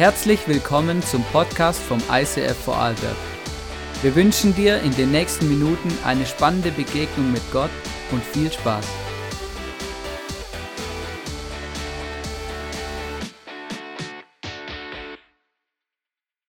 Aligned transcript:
Herzlich 0.00 0.48
willkommen 0.48 1.02
zum 1.02 1.22
Podcast 1.24 1.78
vom 1.78 2.02
ICF 2.10 2.56
Vorarlberg. 2.56 3.18
Wir 4.00 4.14
wünschen 4.14 4.54
dir 4.54 4.80
in 4.80 4.92
den 4.92 5.10
nächsten 5.10 5.46
Minuten 5.46 5.90
eine 6.02 6.24
spannende 6.24 6.70
Begegnung 6.70 7.30
mit 7.30 7.42
Gott 7.52 7.68
und 8.10 8.24
viel 8.24 8.50
Spaß. 8.50 8.86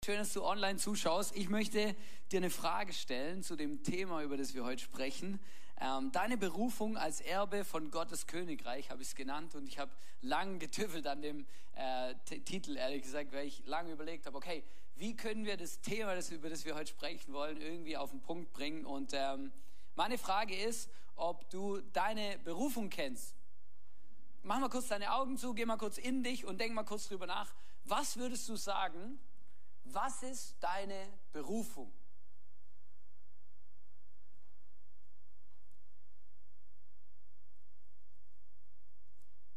Schön, 0.06 0.18
dass 0.18 0.34
du 0.34 0.44
online 0.44 0.78
zuschaust. 0.78 1.36
Ich 1.36 1.50
möchte 1.50 1.96
dir 2.32 2.38
eine 2.38 2.52
Frage 2.52 2.94
stellen 2.94 3.42
zu 3.42 3.56
dem 3.56 3.82
Thema, 3.82 4.22
über 4.22 4.38
das 4.38 4.54
wir 4.54 4.64
heute 4.64 4.84
sprechen. 4.84 5.40
Ähm, 5.82 6.12
deine 6.12 6.38
Berufung 6.38 6.98
als 6.98 7.22
Erbe 7.22 7.64
von 7.64 7.90
Gottes 7.90 8.28
Königreich 8.28 8.90
habe 8.90 9.02
ich 9.02 9.10
es 9.10 9.16
genannt 9.16 9.56
und 9.56 9.66
ich 9.66 9.80
habe 9.80 9.92
lang 10.22 10.60
getüffelt 10.60 11.08
an 11.08 11.22
dem 11.22 11.46
äh, 11.76 12.16
Titel, 12.42 12.76
ehrlich 12.76 13.04
gesagt, 13.04 13.32
weil 13.32 13.48
ich 13.48 13.66
lange 13.66 13.94
überlegt 13.94 14.26
habe, 14.26 14.36
okay, 14.36 14.64
wie 14.98 15.16
können 15.16 15.46
wir 15.46 15.56
das 15.56 15.80
Thema, 15.80 16.16
das, 16.16 16.32
über 16.32 16.50
das 16.50 16.66
wir 16.66 16.76
heute 16.76 16.88
sprechen 16.88 17.32
wollen, 17.32 17.62
irgendwie 17.62 17.96
auf 17.96 18.12
den 18.12 18.20
Punkt 18.20 18.52
bringen. 18.52 18.86
Und 18.86 19.12
ähm, 19.14 19.54
meine 19.96 20.18
Frage 20.18 20.54
ist, 20.54 20.90
ob 21.16 21.50
du 21.50 21.80
deine 21.94 22.38
Berufung 22.40 22.90
kennst. 22.90 23.34
Mach 24.44 24.60
mal 24.60 24.70
kurz 24.70 24.90
deine 24.90 25.14
Augen 25.14 25.38
zu, 25.38 25.54
geh 25.54 25.66
mal 25.66 25.78
kurz 25.78 25.98
in 25.98 26.24
dich 26.24 26.46
und 26.46 26.60
denk 26.60 26.74
mal 26.74 26.84
kurz 26.84 27.08
drüber 27.08 27.28
nach. 27.28 27.54
Was 27.86 28.18
würdest 28.18 28.50
du 28.50 28.58
sagen? 28.58 29.18
Was 29.86 30.24
ist 30.24 30.56
deine 30.60 31.08
Berufung? 31.32 31.92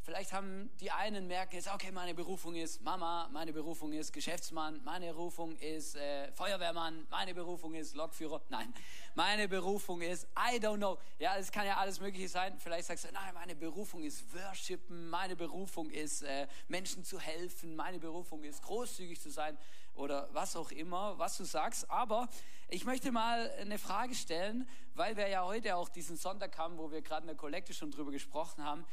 Vielleicht 0.04 0.32
haben 0.32 0.68
die 0.80 0.90
einen 0.90 1.28
merken 1.28 1.54
jetzt, 1.54 1.72
okay, 1.72 1.92
meine 1.92 2.12
Berufung 2.12 2.56
ist 2.56 2.82
Mama, 2.82 3.28
meine 3.32 3.52
Berufung 3.52 3.92
ist 3.92 4.12
Geschäftsmann, 4.12 4.80
meine 4.82 5.06
Berufung 5.12 5.56
ist 5.58 5.94
äh, 5.94 6.32
Feuerwehrmann, 6.32 7.06
meine 7.08 7.32
Berufung 7.34 7.74
ist 7.74 7.94
Lokführer. 7.94 8.42
Nein, 8.48 8.74
meine 9.14 9.46
Berufung 9.46 10.00
ist, 10.00 10.26
I 10.36 10.58
don't 10.58 10.78
know. 10.78 10.98
Ja, 11.20 11.36
es 11.36 11.52
kann 11.52 11.66
ja 11.66 11.76
alles 11.76 12.00
Mögliche 12.00 12.28
sein. 12.28 12.58
Vielleicht 12.58 12.88
sagst 12.88 13.04
du, 13.04 13.12
nein, 13.12 13.32
meine 13.32 13.54
Berufung 13.54 14.02
ist 14.02 14.24
Worshipen, 14.34 15.08
meine 15.08 15.36
Berufung 15.36 15.88
ist 15.88 16.22
äh, 16.22 16.48
Menschen 16.66 17.04
zu 17.04 17.20
helfen, 17.20 17.76
meine 17.76 18.00
Berufung 18.00 18.42
ist 18.42 18.60
großzügig 18.62 19.20
zu 19.20 19.30
sein 19.30 19.56
oder 19.94 20.28
was 20.32 20.56
auch 20.56 20.72
immer, 20.72 21.16
was 21.18 21.36
du 21.36 21.44
sagst. 21.44 21.88
Aber 21.90 22.28
ich 22.68 22.84
möchte 22.84 23.12
mal 23.12 23.50
eine 23.60 23.78
Frage 23.78 24.14
stellen, 24.14 24.68
weil 24.94 25.16
wir 25.16 25.28
ja 25.28 25.44
heute 25.44 25.76
auch 25.76 25.88
diesen 25.88 26.16
Sonntag 26.16 26.56
haben, 26.58 26.78
wo 26.78 26.90
wir 26.90 27.02
gerade 27.02 27.22
in 27.22 27.28
der 27.28 27.36
Kollekte 27.36 27.72
schon 27.74 27.90
drüber 27.90 28.10
gesprochen 28.10 28.64
haben. 28.64 28.84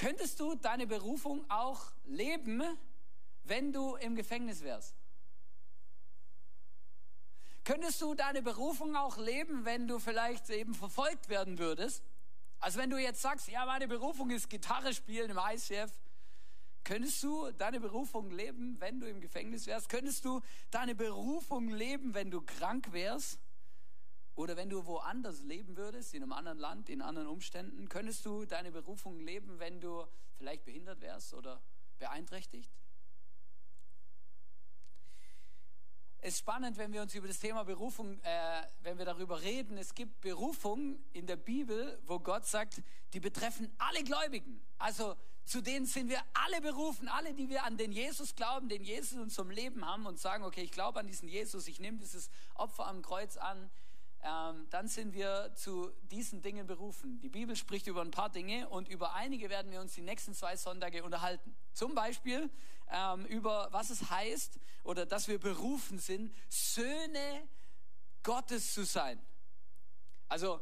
Könntest 0.00 0.40
du 0.40 0.54
deine 0.54 0.86
Berufung 0.86 1.44
auch 1.50 1.92
leben, 2.06 2.62
wenn 3.44 3.70
du 3.70 3.96
im 3.96 4.16
Gefängnis 4.16 4.62
wärst? 4.62 4.94
Könntest 7.64 8.00
du 8.00 8.14
deine 8.14 8.40
Berufung 8.40 8.96
auch 8.96 9.18
leben, 9.18 9.66
wenn 9.66 9.86
du 9.86 9.98
vielleicht 9.98 10.48
eben 10.48 10.72
verfolgt 10.72 11.28
werden 11.28 11.58
würdest? 11.58 12.02
Also 12.60 12.78
wenn 12.78 12.88
du 12.88 12.96
jetzt 12.96 13.20
sagst, 13.20 13.48
ja, 13.48 13.66
meine 13.66 13.88
Berufung 13.88 14.30
ist 14.30 14.48
Gitarre 14.48 14.94
spielen 14.94 15.32
im 15.32 15.38
ICF, 15.38 15.92
könntest 16.82 17.22
du 17.22 17.50
deine 17.50 17.78
Berufung 17.78 18.30
leben, 18.30 18.80
wenn 18.80 19.00
du 19.00 19.06
im 19.06 19.20
Gefängnis 19.20 19.66
wärst? 19.66 19.90
Könntest 19.90 20.24
du 20.24 20.40
deine 20.70 20.94
Berufung 20.94 21.68
leben, 21.68 22.14
wenn 22.14 22.30
du 22.30 22.40
krank 22.40 22.90
wärst? 22.92 23.38
Oder 24.40 24.56
wenn 24.56 24.70
du 24.70 24.86
woanders 24.86 25.42
leben 25.42 25.76
würdest, 25.76 26.14
in 26.14 26.22
einem 26.22 26.32
anderen 26.32 26.56
Land, 26.56 26.88
in 26.88 27.02
anderen 27.02 27.28
Umständen, 27.28 27.90
könntest 27.90 28.24
du 28.24 28.46
deine 28.46 28.72
Berufung 28.72 29.20
leben, 29.20 29.58
wenn 29.58 29.82
du 29.82 30.06
vielleicht 30.38 30.64
behindert 30.64 31.02
wärst 31.02 31.34
oder 31.34 31.60
beeinträchtigt? 31.98 32.70
Es 36.22 36.32
ist 36.32 36.38
spannend, 36.38 36.78
wenn 36.78 36.90
wir 36.94 37.02
uns 37.02 37.14
über 37.14 37.28
das 37.28 37.38
Thema 37.38 37.64
Berufung, 37.64 38.18
äh, 38.22 38.62
wenn 38.82 38.96
wir 38.96 39.04
darüber 39.04 39.42
reden. 39.42 39.76
Es 39.76 39.94
gibt 39.94 40.22
Berufungen 40.22 41.04
in 41.12 41.26
der 41.26 41.36
Bibel, 41.36 42.00
wo 42.06 42.18
Gott 42.18 42.46
sagt, 42.46 42.80
die 43.12 43.20
betreffen 43.20 43.70
alle 43.76 44.02
Gläubigen. 44.04 44.62
Also 44.78 45.16
zu 45.44 45.60
denen 45.60 45.84
sind 45.84 46.08
wir 46.08 46.22
alle 46.32 46.62
berufen, 46.62 47.08
alle, 47.08 47.34
die 47.34 47.50
wir 47.50 47.64
an 47.64 47.76
den 47.76 47.92
Jesus 47.92 48.34
glauben, 48.34 48.70
den 48.70 48.84
Jesus 48.84 49.12
in 49.12 49.20
unserem 49.20 49.50
Leben 49.50 49.84
haben 49.84 50.06
und 50.06 50.18
sagen, 50.18 50.44
okay, 50.44 50.62
ich 50.62 50.72
glaube 50.72 50.98
an 50.98 51.06
diesen 51.06 51.28
Jesus, 51.28 51.68
ich 51.68 51.78
nehme 51.78 51.98
dieses 51.98 52.30
Opfer 52.54 52.86
am 52.86 53.02
Kreuz 53.02 53.36
an, 53.36 53.70
ähm, 54.22 54.66
dann 54.70 54.88
sind 54.88 55.14
wir 55.14 55.52
zu 55.54 55.90
diesen 56.10 56.42
Dingen 56.42 56.66
berufen. 56.66 57.20
Die 57.20 57.28
Bibel 57.28 57.56
spricht 57.56 57.86
über 57.86 58.02
ein 58.02 58.10
paar 58.10 58.30
Dinge 58.30 58.68
und 58.68 58.88
über 58.88 59.14
einige 59.14 59.48
werden 59.48 59.72
wir 59.72 59.80
uns 59.80 59.94
die 59.94 60.02
nächsten 60.02 60.34
zwei 60.34 60.56
Sonntage 60.56 61.02
unterhalten. 61.02 61.54
Zum 61.72 61.94
Beispiel 61.94 62.50
ähm, 62.90 63.24
über 63.26 63.68
was 63.70 63.90
es 63.90 64.10
heißt 64.10 64.58
oder 64.84 65.06
dass 65.06 65.28
wir 65.28 65.38
berufen 65.38 65.98
sind, 65.98 66.34
Söhne 66.48 67.48
Gottes 68.22 68.74
zu 68.74 68.84
sein. 68.84 69.18
Also 70.28 70.60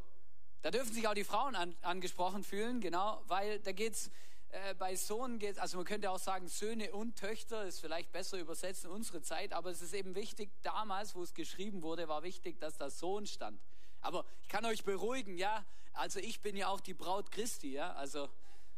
da 0.63 0.71
dürfen 0.71 0.93
sich 0.93 1.07
auch 1.07 1.15
die 1.15 1.25
Frauen 1.25 1.55
an, 1.55 1.75
angesprochen 1.83 2.45
fühlen, 2.45 2.81
genau, 2.81 3.23
weil 3.27 3.61
da 3.61 3.73
geht 3.73 3.95
es 3.95 4.11
äh, 4.51 4.75
bei 4.75 4.97
Sohn 4.97 5.39
geht, 5.39 5.59
also 5.59 5.77
man 5.77 5.85
könnte 5.85 6.11
auch 6.11 6.19
sagen 6.19 6.49
Söhne 6.49 6.93
und 6.93 7.17
Töchter, 7.17 7.65
ist 7.67 7.81
vielleicht 7.81 8.13
besser 8.13 8.39
übersetzt 8.39 8.85
in 8.85 8.91
unsere 8.91 9.21
Zeit, 9.21 9.53
aber 9.53 9.71
es 9.71 9.83
ist 9.83 9.93
eben 9.93 10.15
wichtig, 10.15 10.51
damals, 10.63 11.15
wo 11.15 11.23
es 11.23 11.35
geschrieben 11.35 11.83
wurde, 11.83 12.09
war 12.09 12.23
wichtig, 12.23 12.59
dass 12.59 12.79
da 12.79 12.89
Sohn 12.89 13.27
stand. 13.27 13.61
Aber 14.01 14.25
ich 14.43 14.49
kann 14.49 14.65
euch 14.65 14.85
beruhigen, 14.85 15.37
ja, 15.37 15.65
also 15.93 16.19
ich 16.21 16.41
bin 16.41 16.57
ja 16.57 16.69
auch 16.69 16.81
die 16.81 16.95
Braut 16.95 17.31
Christi, 17.31 17.73
ja, 17.73 17.93
also 17.95 18.29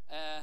äh, 0.09 0.42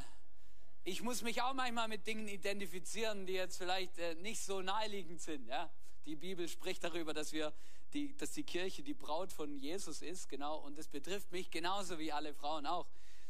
ich 0.86 1.02
muss 1.02 1.22
mich 1.22 1.42
auch 1.42 1.54
manchmal 1.54 1.90
mit 1.90 2.08
Dingen 2.08 2.30
identifizieren, 2.30 3.26
die 3.26 3.34
jetzt 3.34 3.58
vielleicht 3.58 3.98
äh, 3.98 4.16
nicht 4.16 4.42
so 4.42 4.62
naheliegend 4.62 5.22
sind, 5.22 5.48
ja. 5.48 5.70
Die 6.06 6.16
Bibel 6.16 6.48
spricht 6.48 6.86
darüber, 6.86 7.14
dass 7.14 7.34
wir 7.34 7.52
die, 7.92 8.16
dass 8.16 8.32
die 8.32 8.44
Kirche 8.44 8.82
die 8.82 8.94
Braut 8.94 9.34
von 9.34 9.58
Jesus 9.58 10.02
ist, 10.02 10.30
genau, 10.30 10.58
und 10.60 10.78
das 10.78 10.88
betrifft 10.88 11.34
mich 11.34 11.52
genauso 11.52 12.00
wie 12.00 12.14
alle 12.14 12.34
Frauen 12.34 12.66
auch. 12.66 12.88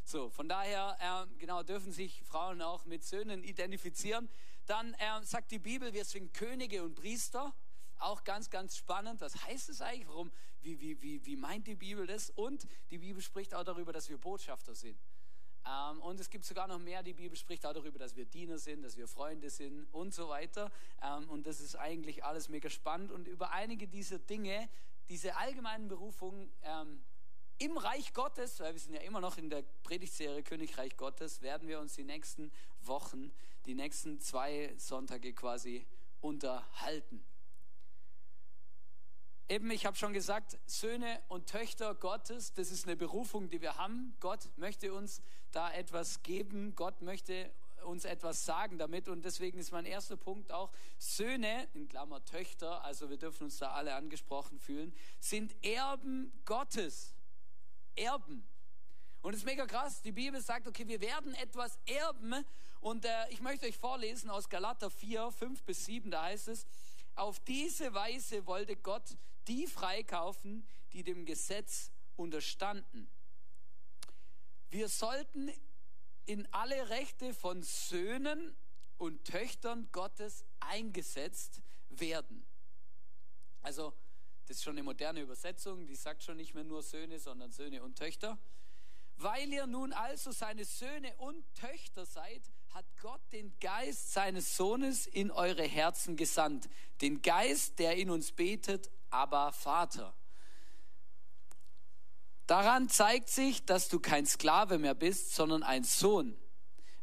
So, 0.08 0.30
von 0.30 0.48
daher, 0.48 0.98
äh, 1.02 1.38
genau, 1.38 1.64
dürfen 1.64 1.92
sich 1.92 2.24
Frauen 2.24 2.62
auch 2.62 2.86
mit 2.86 3.04
Söhnen 3.04 3.44
identifizieren. 3.44 4.30
Dann 4.66 4.94
äh, 4.94 5.22
sagt 5.24 5.52
die 5.52 5.60
Bibel, 5.60 5.92
wir 5.92 6.06
sind 6.06 6.34
Könige 6.34 6.82
und 6.86 6.96
Priester. 6.96 7.54
Auch 8.00 8.24
ganz, 8.24 8.50
ganz 8.50 8.78
spannend. 8.78 9.20
Was 9.20 9.36
heißt 9.44 9.68
es 9.68 9.82
eigentlich? 9.82 10.08
Warum? 10.08 10.32
Wie, 10.62 10.80
wie, 10.80 11.02
wie, 11.02 11.26
wie 11.26 11.36
meint 11.36 11.68
die 11.68 11.76
Bibel 11.76 12.08
das? 12.08 12.30
Und 12.30 12.70
die 12.90 13.00
Bibel 13.00 13.22
spricht 13.22 13.54
auch 13.54 13.66
darüber, 13.66 13.92
dass 13.92 14.08
wir 14.08 14.18
Botschafter 14.18 14.76
sind. 14.76 14.98
Ähm, 15.66 16.02
und 16.02 16.22
es 16.22 16.30
gibt 16.30 16.46
sogar 16.46 16.70
noch 16.70 16.80
mehr. 16.80 17.04
Die 17.04 17.14
Bibel 17.14 17.38
spricht 17.38 17.66
auch 17.66 17.74
darüber, 17.74 18.00
dass 18.00 18.16
wir 18.16 18.24
Diener 18.24 18.60
sind, 18.60 18.84
dass 18.84 18.96
wir 18.96 19.10
Freunde 19.10 19.50
sind 19.50 19.88
und 19.92 20.14
so 20.14 20.30
weiter. 20.30 20.72
Ähm, 21.04 21.30
und 21.30 21.46
das 21.46 21.60
ist 21.60 21.76
eigentlich 21.76 22.24
alles 22.24 22.48
mega 22.48 22.70
spannend. 22.70 23.12
Und 23.12 23.28
über 23.28 23.52
einige 23.52 23.90
dieser 23.90 24.20
Dinge, 24.20 24.70
diese 25.10 25.36
allgemeinen 25.36 25.90
Berufungen, 25.90 26.50
ähm, 26.64 27.04
im 27.60 27.78
Reich 27.78 28.14
Gottes, 28.14 28.60
weil 28.60 28.74
wir 28.74 28.80
sind 28.80 28.94
ja 28.94 29.02
immer 29.02 29.22
noch 29.22 29.38
in 29.38 29.50
der 29.50 29.64
Predigtserie 29.84 30.44
Königreich 30.44 30.96
Gottes, 30.98 31.42
werden 31.42 31.68
wir 31.68 31.80
uns 31.80 31.96
die 31.96 32.04
nächsten 32.04 32.52
Wochen, 32.82 33.32
die 33.66 33.74
nächsten 33.74 34.20
zwei 34.20 34.74
Sonntage 34.78 35.34
quasi 35.34 35.86
unterhalten. 36.22 37.24
Eben, 39.50 39.72
ich 39.72 39.86
habe 39.86 39.96
schon 39.96 40.12
gesagt, 40.12 40.60
Söhne 40.66 41.22
und 41.30 41.48
Töchter 41.48 41.96
Gottes, 41.96 42.54
das 42.54 42.70
ist 42.70 42.86
eine 42.86 42.98
Berufung, 42.98 43.50
die 43.50 43.62
wir 43.62 43.78
haben. 43.78 44.14
Gott 44.20 44.50
möchte 44.58 44.94
uns 44.94 45.22
da 45.52 45.72
etwas 45.72 46.22
geben. 46.22 46.76
Gott 46.76 47.02
möchte 47.02 47.50
uns 47.86 48.04
etwas 48.04 48.46
sagen 48.46 48.78
damit. 48.78 49.08
Und 49.08 49.24
deswegen 49.24 49.58
ist 49.58 49.72
mein 49.72 49.86
erster 49.86 50.18
Punkt 50.18 50.52
auch, 50.52 50.70
Söhne, 50.98 51.70
in 51.74 51.88
Klammer 51.88 52.24
Töchter, 52.26 52.84
also 52.84 53.10
wir 53.10 53.18
dürfen 53.18 53.46
uns 53.46 53.58
da 53.58 53.72
alle 53.72 53.96
angesprochen 53.96 54.60
fühlen, 54.60 54.94
sind 55.20 55.56
Erben 55.64 56.34
Gottes. 56.44 57.16
Erben. 57.98 58.48
Und 59.22 59.34
es 59.34 59.40
ist 59.40 59.46
mega 59.46 59.66
krass, 59.66 60.02
die 60.02 60.12
Bibel 60.12 60.40
sagt, 60.40 60.68
okay, 60.68 60.88
wir 60.88 61.02
werden 61.02 61.34
etwas 61.36 61.78
erben. 61.86 62.46
Und 62.80 63.06
äh, 63.06 63.30
ich 63.30 63.42
möchte 63.42 63.66
euch 63.66 63.78
vorlesen 63.78 64.30
aus 64.30 64.48
Galater 64.50 64.90
4, 64.90 65.32
5 65.32 65.64
bis 65.64 65.86
7, 65.86 66.12
da 66.12 66.24
heißt 66.24 66.48
es, 66.50 66.66
auf 67.16 67.40
diese 67.42 67.94
Weise 67.94 68.46
wollte 68.46 68.76
Gott 68.76 69.18
die 69.48 69.66
freikaufen, 69.66 70.68
die 70.94 71.04
dem 71.04 71.26
Gesetz 71.26 71.92
unterstanden. 72.16 73.10
Wir 74.70 74.88
sollten 74.88 75.52
in 76.26 76.48
alle 76.54 76.90
Rechte 76.90 77.34
von 77.34 77.64
Söhnen 77.64 78.56
und 78.98 79.24
Töchtern 79.26 79.90
Gottes 79.92 80.46
eingesetzt 80.60 81.62
werden. 81.90 82.46
Also 83.62 83.94
das 84.48 84.58
ist 84.58 84.64
schon 84.64 84.76
eine 84.76 84.84
moderne 84.84 85.20
Übersetzung, 85.20 85.86
die 85.86 85.96
sagt 85.96 86.24
schon 86.24 86.38
nicht 86.38 86.54
mehr 86.54 86.64
nur 86.64 86.82
Söhne, 86.82 87.20
sondern 87.20 87.52
Söhne 87.52 87.84
und 87.84 87.98
Töchter. 87.98 88.38
Weil 89.18 89.52
ihr 89.52 89.68
nun 89.68 89.92
also 89.92 90.32
seine 90.32 90.64
Söhne 90.64 91.14
und 91.18 91.44
Töchter 91.54 92.06
seid, 92.06 92.42
hat 92.70 92.86
Gott 93.02 93.20
den 93.34 93.54
Geist 93.60 94.14
seines 94.14 94.56
Sohnes 94.56 95.06
in 95.06 95.32
eure 95.32 95.64
Herzen 95.64 96.16
gesandt. 96.16 96.70
Den 97.02 97.22
Geist, 97.22 97.80
der 97.80 97.98
in 97.98 98.10
uns 98.10 98.32
betet, 98.32 98.90
aber 99.10 99.52
Vater. 99.52 100.14
Daran 102.46 102.88
zeigt 102.88 103.28
sich, 103.30 103.66
dass 103.66 103.90
du 103.90 104.00
kein 104.00 104.26
Sklave 104.26 104.78
mehr 104.78 104.96
bist, 104.96 105.36
sondern 105.36 105.64
ein 105.64 105.84
Sohn. 105.84 106.38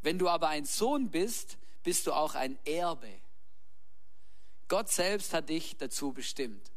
Wenn 0.01 0.19
du 0.19 0.31
aber 0.31 0.49
ein 0.49 0.65
Sohn 0.65 1.11
bist, 1.11 1.59
bist 1.83 2.07
du 2.07 2.13
auch 2.15 2.35
ein 2.35 2.59
Erbe. 2.65 3.21
Gott 4.69 4.91
selbst 4.91 5.35
hat 5.35 5.51
dich 5.51 5.77
dazu 5.77 6.13
bestimmt. 6.13 6.74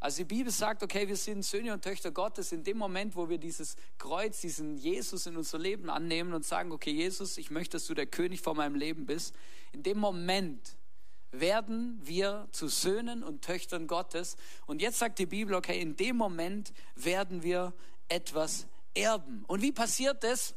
Also 0.00 0.18
die 0.18 0.24
Bibel 0.24 0.52
sagt, 0.52 0.82
okay, 0.82 1.08
wir 1.08 1.16
sind 1.16 1.44
Söhne 1.44 1.72
und 1.72 1.82
Töchter 1.82 2.12
Gottes 2.12 2.52
in 2.52 2.62
dem 2.62 2.78
Moment, 2.78 3.16
wo 3.16 3.28
wir 3.28 3.38
dieses 3.38 3.74
Kreuz, 3.98 4.40
diesen 4.40 4.76
Jesus 4.76 5.26
in 5.26 5.36
unser 5.36 5.58
Leben 5.58 5.90
annehmen 5.90 6.34
und 6.34 6.44
sagen, 6.44 6.70
okay, 6.70 6.92
Jesus, 6.92 7.36
ich 7.36 7.50
möchte, 7.50 7.76
dass 7.76 7.86
du 7.86 7.94
der 7.94 8.06
König 8.06 8.40
vor 8.40 8.54
meinem 8.54 8.76
Leben 8.76 9.06
bist. 9.06 9.34
In 9.72 9.82
dem 9.82 9.98
Moment 9.98 10.76
werden 11.32 12.00
wir 12.02 12.48
zu 12.52 12.68
Söhnen 12.68 13.22
und 13.24 13.42
Töchtern 13.42 13.86
Gottes. 13.88 14.36
Und 14.66 14.80
jetzt 14.80 14.98
sagt 14.98 15.18
die 15.18 15.26
Bibel, 15.26 15.54
okay, 15.54 15.80
in 15.80 15.96
dem 15.96 16.16
Moment 16.16 16.72
werden 16.94 17.42
wir 17.42 17.74
etwas 18.08 18.66
erben. 18.94 19.44
Und 19.46 19.62
wie 19.62 19.72
passiert 19.72 20.22
das? 20.22 20.54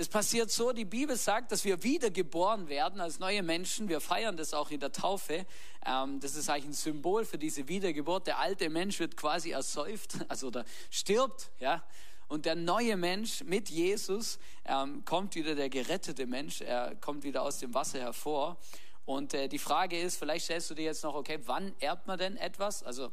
Es 0.00 0.08
passiert 0.08 0.50
so, 0.50 0.72
die 0.72 0.86
Bibel 0.86 1.14
sagt, 1.14 1.52
dass 1.52 1.62
wir 1.66 1.82
wiedergeboren 1.82 2.70
werden 2.70 3.02
als 3.02 3.18
neue 3.18 3.42
Menschen. 3.42 3.90
Wir 3.90 4.00
feiern 4.00 4.34
das 4.34 4.54
auch 4.54 4.70
in 4.70 4.80
der 4.80 4.92
Taufe. 4.92 5.44
Ähm, 5.84 6.20
das 6.20 6.36
ist 6.36 6.48
eigentlich 6.48 6.68
ein 6.68 6.72
Symbol 6.72 7.26
für 7.26 7.36
diese 7.36 7.68
Wiedergeburt. 7.68 8.26
Der 8.26 8.38
alte 8.38 8.70
Mensch 8.70 8.98
wird 8.98 9.14
quasi 9.18 9.50
ersäuft, 9.50 10.16
also 10.28 10.46
oder 10.46 10.64
stirbt, 10.88 11.50
ja. 11.58 11.84
Und 12.28 12.46
der 12.46 12.54
neue 12.54 12.96
Mensch 12.96 13.44
mit 13.44 13.68
Jesus 13.68 14.38
ähm, 14.64 15.04
kommt 15.04 15.34
wieder 15.34 15.54
der 15.54 15.68
gerettete 15.68 16.26
Mensch. 16.26 16.62
Er 16.62 16.96
kommt 16.96 17.22
wieder 17.22 17.42
aus 17.42 17.58
dem 17.58 17.74
Wasser 17.74 18.00
hervor. 18.00 18.56
Und 19.04 19.34
äh, 19.34 19.48
die 19.48 19.58
Frage 19.58 20.00
ist, 20.00 20.16
vielleicht 20.16 20.46
stellst 20.46 20.70
du 20.70 20.74
dir 20.74 20.84
jetzt 20.84 21.04
noch, 21.04 21.14
okay, 21.14 21.40
wann 21.44 21.74
erbt 21.78 22.06
man 22.06 22.18
denn 22.18 22.38
etwas? 22.38 22.82
Also, 22.82 23.12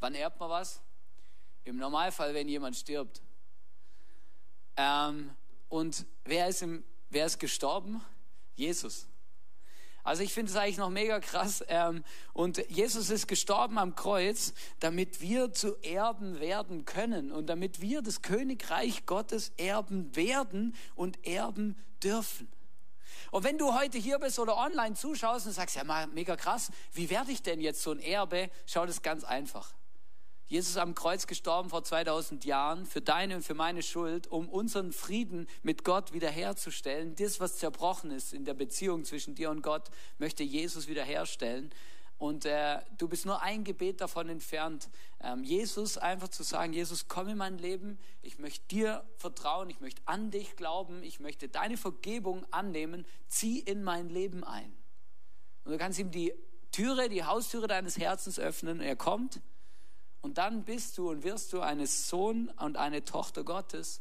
wann 0.00 0.14
erbt 0.14 0.40
man 0.40 0.48
was? 0.48 0.80
Im 1.64 1.76
Normalfall, 1.76 2.32
wenn 2.32 2.48
jemand 2.48 2.76
stirbt. 2.76 3.20
Ähm, 4.78 5.36
und 5.74 6.06
wer 6.24 6.46
ist, 6.46 6.62
im, 6.62 6.84
wer 7.10 7.26
ist 7.26 7.40
gestorben? 7.40 8.00
Jesus. 8.54 9.08
Also 10.04 10.22
ich 10.22 10.32
finde 10.32 10.52
es 10.52 10.56
eigentlich 10.56 10.76
noch 10.76 10.88
mega 10.88 11.18
krass. 11.18 11.64
Ähm, 11.66 12.04
und 12.32 12.64
Jesus 12.70 13.10
ist 13.10 13.26
gestorben 13.26 13.76
am 13.78 13.96
Kreuz, 13.96 14.54
damit 14.78 15.20
wir 15.20 15.52
zu 15.52 15.74
Erben 15.82 16.38
werden 16.38 16.84
können 16.84 17.32
und 17.32 17.48
damit 17.48 17.80
wir 17.80 18.02
das 18.02 18.22
Königreich 18.22 19.04
Gottes 19.04 19.50
erben 19.56 20.14
werden 20.14 20.76
und 20.94 21.26
erben 21.26 21.76
dürfen. 22.04 22.46
Und 23.32 23.42
wenn 23.42 23.58
du 23.58 23.74
heute 23.74 23.98
hier 23.98 24.20
bist 24.20 24.38
oder 24.38 24.56
online 24.56 24.94
zuschaust 24.94 25.46
und 25.46 25.54
sagst, 25.54 25.74
ja 25.74 26.06
mega 26.06 26.36
krass, 26.36 26.70
wie 26.92 27.10
werde 27.10 27.32
ich 27.32 27.42
denn 27.42 27.60
jetzt 27.60 27.82
so 27.82 27.90
ein 27.90 27.98
Erbe? 27.98 28.48
Schau 28.66 28.86
das 28.86 29.02
ganz 29.02 29.24
einfach. 29.24 29.74
Jesus 30.46 30.72
ist 30.72 30.76
am 30.76 30.94
Kreuz 30.94 31.26
gestorben 31.26 31.70
vor 31.70 31.84
2000 31.84 32.44
Jahren 32.44 32.84
für 32.84 33.00
deine 33.00 33.36
und 33.36 33.42
für 33.42 33.54
meine 33.54 33.82
Schuld, 33.82 34.26
um 34.26 34.48
unseren 34.48 34.92
Frieden 34.92 35.48
mit 35.62 35.84
Gott 35.84 36.12
wiederherzustellen. 36.12 37.14
Das, 37.16 37.40
was 37.40 37.56
zerbrochen 37.56 38.10
ist 38.10 38.34
in 38.34 38.44
der 38.44 38.54
Beziehung 38.54 39.04
zwischen 39.04 39.34
dir 39.34 39.50
und 39.50 39.62
Gott, 39.62 39.90
möchte 40.18 40.42
Jesus 40.42 40.86
wiederherstellen. 40.86 41.70
Und 42.18 42.44
äh, 42.44 42.78
du 42.98 43.08
bist 43.08 43.26
nur 43.26 43.42
ein 43.42 43.64
Gebet 43.64 44.00
davon 44.00 44.28
entfernt, 44.28 44.88
ähm, 45.20 45.42
Jesus 45.44 45.98
einfach 45.98 46.28
zu 46.28 46.42
sagen, 46.42 46.72
Jesus, 46.72 47.08
komm 47.08 47.28
in 47.28 47.38
mein 47.38 47.58
Leben, 47.58 47.98
ich 48.22 48.38
möchte 48.38 48.66
dir 48.68 49.04
vertrauen, 49.16 49.68
ich 49.68 49.80
möchte 49.80 50.00
an 50.04 50.30
dich 50.30 50.56
glauben, 50.56 51.02
ich 51.02 51.20
möchte 51.20 51.48
deine 51.48 51.76
Vergebung 51.76 52.46
annehmen, 52.52 53.04
zieh 53.26 53.58
in 53.58 53.82
mein 53.82 54.08
Leben 54.10 54.44
ein. 54.44 54.76
Und 55.64 55.72
du 55.72 55.78
kannst 55.78 55.98
ihm 55.98 56.10
die 56.10 56.32
Türe, 56.70 57.08
die 57.08 57.24
Haustüre 57.24 57.66
deines 57.66 57.98
Herzens 57.98 58.38
öffnen, 58.38 58.80
er 58.80 58.96
kommt 58.96 59.40
und 60.24 60.38
dann 60.38 60.64
bist 60.64 60.96
du 60.96 61.10
und 61.10 61.22
wirst 61.22 61.52
du 61.52 61.60
eine 61.60 61.86
Sohn 61.86 62.48
und 62.58 62.78
eine 62.78 63.04
Tochter 63.04 63.44
Gottes. 63.44 64.00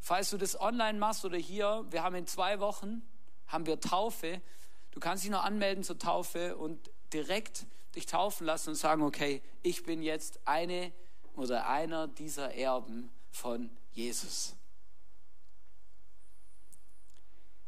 Falls 0.00 0.30
du 0.30 0.36
das 0.36 0.60
online 0.60 0.98
machst 0.98 1.24
oder 1.24 1.38
hier, 1.38 1.86
wir 1.88 2.02
haben 2.02 2.16
in 2.16 2.26
zwei 2.26 2.58
Wochen, 2.58 3.00
haben 3.46 3.64
wir 3.66 3.78
Taufe. 3.78 4.42
Du 4.90 4.98
kannst 4.98 5.22
dich 5.22 5.30
noch 5.30 5.44
anmelden 5.44 5.84
zur 5.84 6.00
Taufe 6.00 6.56
und 6.56 6.90
direkt 7.12 7.64
dich 7.94 8.06
taufen 8.06 8.44
lassen 8.44 8.70
und 8.70 8.74
sagen, 8.74 9.02
okay, 9.04 9.40
ich 9.62 9.84
bin 9.84 10.02
jetzt 10.02 10.40
eine 10.46 10.92
oder 11.36 11.68
einer 11.68 12.08
dieser 12.08 12.52
Erben 12.56 13.12
von 13.30 13.70
Jesus. 13.92 14.56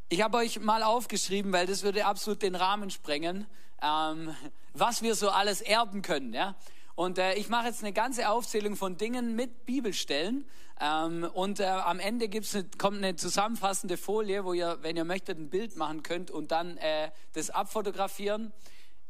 Ich 0.08 0.20
habe 0.20 0.38
euch 0.38 0.58
mal 0.58 0.82
aufgeschrieben, 0.82 1.52
weil 1.52 1.68
das 1.68 1.84
würde 1.84 2.06
absolut 2.06 2.42
den 2.42 2.56
Rahmen 2.56 2.90
sprengen, 2.90 3.46
ähm, 3.80 4.34
was 4.72 5.00
wir 5.02 5.14
so 5.14 5.30
alles 5.30 5.60
erben 5.60 6.02
können. 6.02 6.34
Ja? 6.34 6.56
Und 6.94 7.18
äh, 7.18 7.34
ich 7.34 7.48
mache 7.48 7.66
jetzt 7.66 7.82
eine 7.82 7.92
ganze 7.92 8.28
Aufzählung 8.28 8.76
von 8.76 8.96
Dingen 8.96 9.34
mit 9.34 9.66
Bibelstellen. 9.66 10.46
Ähm, 10.80 11.24
und 11.34 11.60
äh, 11.60 11.64
am 11.64 12.00
Ende 12.00 12.28
gibt's 12.28 12.54
eine, 12.54 12.64
kommt 12.78 12.98
eine 12.98 13.16
zusammenfassende 13.16 13.96
Folie, 13.96 14.44
wo 14.44 14.52
ihr, 14.52 14.78
wenn 14.82 14.96
ihr 14.96 15.04
möchtet, 15.04 15.38
ein 15.38 15.50
Bild 15.50 15.76
machen 15.76 16.02
könnt 16.02 16.30
und 16.30 16.50
dann 16.50 16.76
äh, 16.78 17.10
das 17.32 17.50
abfotografieren. 17.50 18.52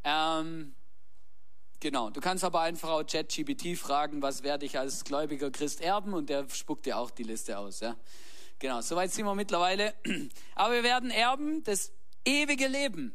Ähm, 0.02 0.74
genau, 1.80 2.10
du 2.10 2.20
kannst 2.20 2.44
aber 2.44 2.60
einfach 2.60 2.90
auch 2.90 3.02
ChatGPT 3.02 3.78
fragen, 3.78 4.20
was 4.20 4.42
werde 4.42 4.66
ich 4.66 4.78
als 4.78 5.04
gläubiger 5.04 5.50
Christ 5.50 5.80
erben 5.80 6.12
und 6.12 6.28
der 6.28 6.48
spuckt 6.50 6.86
dir 6.86 6.98
auch 6.98 7.10
die 7.10 7.22
Liste 7.22 7.58
aus. 7.58 7.80
Ja? 7.80 7.96
Genau, 8.58 8.80
soweit 8.80 9.10
sind 9.12 9.24
wir 9.24 9.34
mittlerweile. 9.34 9.94
Aber 10.54 10.74
wir 10.74 10.82
werden 10.82 11.10
erben 11.10 11.62
das 11.64 11.92
ewige 12.24 12.66
Leben. 12.66 13.14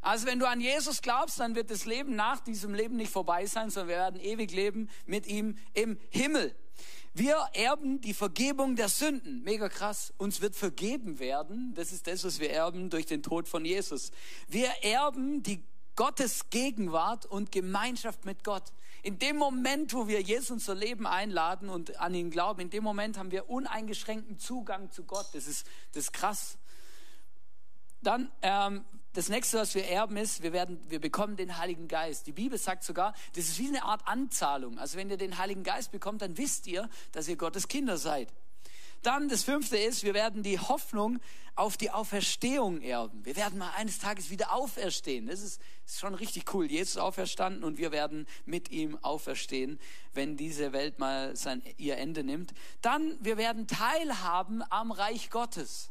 Also 0.00 0.26
wenn 0.26 0.38
du 0.38 0.48
an 0.48 0.60
Jesus 0.60 1.02
glaubst, 1.02 1.40
dann 1.40 1.54
wird 1.54 1.70
das 1.70 1.84
Leben 1.84 2.14
nach 2.14 2.40
diesem 2.40 2.74
Leben 2.74 2.96
nicht 2.96 3.10
vorbei 3.10 3.46
sein, 3.46 3.70
sondern 3.70 3.88
wir 3.88 3.96
werden 3.96 4.20
ewig 4.20 4.52
leben 4.52 4.88
mit 5.06 5.26
ihm 5.26 5.58
im 5.74 5.98
Himmel. 6.10 6.54
Wir 7.14 7.48
erben 7.52 8.00
die 8.00 8.14
Vergebung 8.14 8.76
der 8.76 8.88
Sünden. 8.88 9.42
Mega 9.42 9.68
krass. 9.68 10.12
Uns 10.18 10.40
wird 10.40 10.54
vergeben 10.54 11.18
werden. 11.18 11.74
Das 11.74 11.92
ist 11.92 12.06
das, 12.06 12.22
was 12.22 12.38
wir 12.38 12.50
erben 12.50 12.90
durch 12.90 13.06
den 13.06 13.24
Tod 13.24 13.48
von 13.48 13.64
Jesus. 13.64 14.12
Wir 14.46 14.68
erben 14.82 15.42
die 15.42 15.64
Gottes 15.96 16.48
Gegenwart 16.50 17.26
und 17.26 17.50
Gemeinschaft 17.50 18.24
mit 18.24 18.44
Gott. 18.44 18.62
In 19.02 19.18
dem 19.18 19.36
Moment, 19.36 19.94
wo 19.94 20.06
wir 20.06 20.20
Jesus 20.20 20.50
unser 20.50 20.76
Leben 20.76 21.08
einladen 21.08 21.68
und 21.68 21.98
an 21.98 22.14
ihn 22.14 22.30
glauben, 22.30 22.60
in 22.60 22.70
dem 22.70 22.84
Moment 22.84 23.18
haben 23.18 23.32
wir 23.32 23.50
uneingeschränkten 23.50 24.38
Zugang 24.38 24.92
zu 24.92 25.02
Gott. 25.02 25.26
Das 25.32 25.48
ist, 25.48 25.66
das 25.94 26.04
ist 26.04 26.12
krass. 26.12 26.56
Dann 28.00 28.30
ähm, 28.42 28.84
das 29.18 29.28
nächste, 29.28 29.58
was 29.58 29.74
wir 29.74 29.84
erben, 29.84 30.16
ist, 30.16 30.44
wir, 30.44 30.52
werden, 30.52 30.78
wir 30.88 31.00
bekommen 31.00 31.36
den 31.36 31.58
Heiligen 31.58 31.88
Geist. 31.88 32.28
Die 32.28 32.32
Bibel 32.32 32.56
sagt 32.56 32.84
sogar, 32.84 33.14
das 33.34 33.48
ist 33.48 33.58
wie 33.58 33.66
eine 33.66 33.82
Art 33.82 34.06
Anzahlung. 34.06 34.78
Also 34.78 34.96
wenn 34.96 35.10
ihr 35.10 35.16
den 35.16 35.38
Heiligen 35.38 35.64
Geist 35.64 35.90
bekommt, 35.90 36.22
dann 36.22 36.38
wisst 36.38 36.68
ihr, 36.68 36.88
dass 37.10 37.26
ihr 37.26 37.34
Gottes 37.34 37.66
Kinder 37.66 37.96
seid. 37.96 38.32
Dann 39.02 39.28
das 39.28 39.42
fünfte 39.42 39.76
ist, 39.76 40.04
wir 40.04 40.14
werden 40.14 40.44
die 40.44 40.60
Hoffnung 40.60 41.18
auf 41.56 41.76
die 41.76 41.90
Auferstehung 41.90 42.80
erben. 42.80 43.24
Wir 43.24 43.34
werden 43.34 43.58
mal 43.58 43.72
eines 43.76 43.98
Tages 43.98 44.30
wieder 44.30 44.52
auferstehen. 44.52 45.26
Das 45.26 45.42
ist, 45.42 45.60
ist 45.84 45.98
schon 45.98 46.14
richtig 46.14 46.54
cool. 46.54 46.70
Jesus 46.70 46.90
ist 46.90 46.98
auferstanden 46.98 47.64
und 47.64 47.76
wir 47.76 47.90
werden 47.90 48.24
mit 48.46 48.70
ihm 48.70 48.96
auferstehen, 49.02 49.80
wenn 50.14 50.36
diese 50.36 50.72
Welt 50.72 51.00
mal 51.00 51.34
sein, 51.34 51.60
ihr 51.76 51.96
Ende 51.96 52.22
nimmt. 52.22 52.54
Dann, 52.82 53.18
wir 53.20 53.36
werden 53.36 53.66
teilhaben 53.66 54.62
am 54.70 54.92
Reich 54.92 55.28
Gottes. 55.30 55.90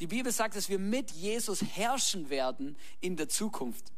Die 0.00 0.06
Bibel 0.06 0.32
sagt, 0.32 0.54
dass 0.54 0.68
wir 0.68 0.78
mit 0.78 1.10
Jesus 1.10 1.62
herrschen 1.62 2.30
werden 2.30 2.76
in 3.00 3.16
der 3.16 3.28
Zukunft. 3.28 3.92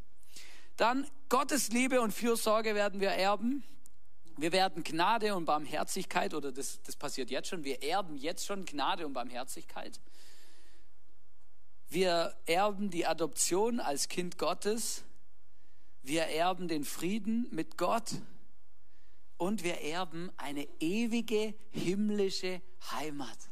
Dann 0.76 1.07
Gottes 1.28 1.69
Liebe 1.69 2.00
und 2.00 2.12
Fürsorge 2.12 2.75
werden 2.75 3.00
wir 3.00 3.11
erben. 3.11 3.62
Wir 4.38 4.52
werden 4.52 4.83
Gnade 4.83 5.35
und 5.35 5.45
Barmherzigkeit, 5.45 6.33
oder 6.33 6.52
das, 6.52 6.80
das 6.83 6.97
passiert 6.97 7.30
jetzt 7.30 7.49
schon, 7.49 7.64
wir 7.64 7.83
erben 7.83 8.16
jetzt 8.16 8.47
schon 8.47 8.64
Gnade 8.64 9.07
und 9.07 9.12
Barmherzigkeit. 9.12 10.00
Wir 11.90 12.35
erben 12.47 12.88
die 12.88 13.04
Adoption 13.04 13.80
als 13.80 14.09
Kind 14.09 14.38
Gottes. 14.38 15.04
Wir 16.02 16.23
erben 16.23 16.69
den 16.69 16.85
Frieden 16.85 17.47
mit 17.50 17.76
Gott. 17.76 18.12
Und 19.37 19.64
wir 19.64 19.83
erben 19.83 20.30
eine 20.37 20.66
ewige 20.78 21.52
himmlische 21.73 22.62
Heimat 22.92 23.50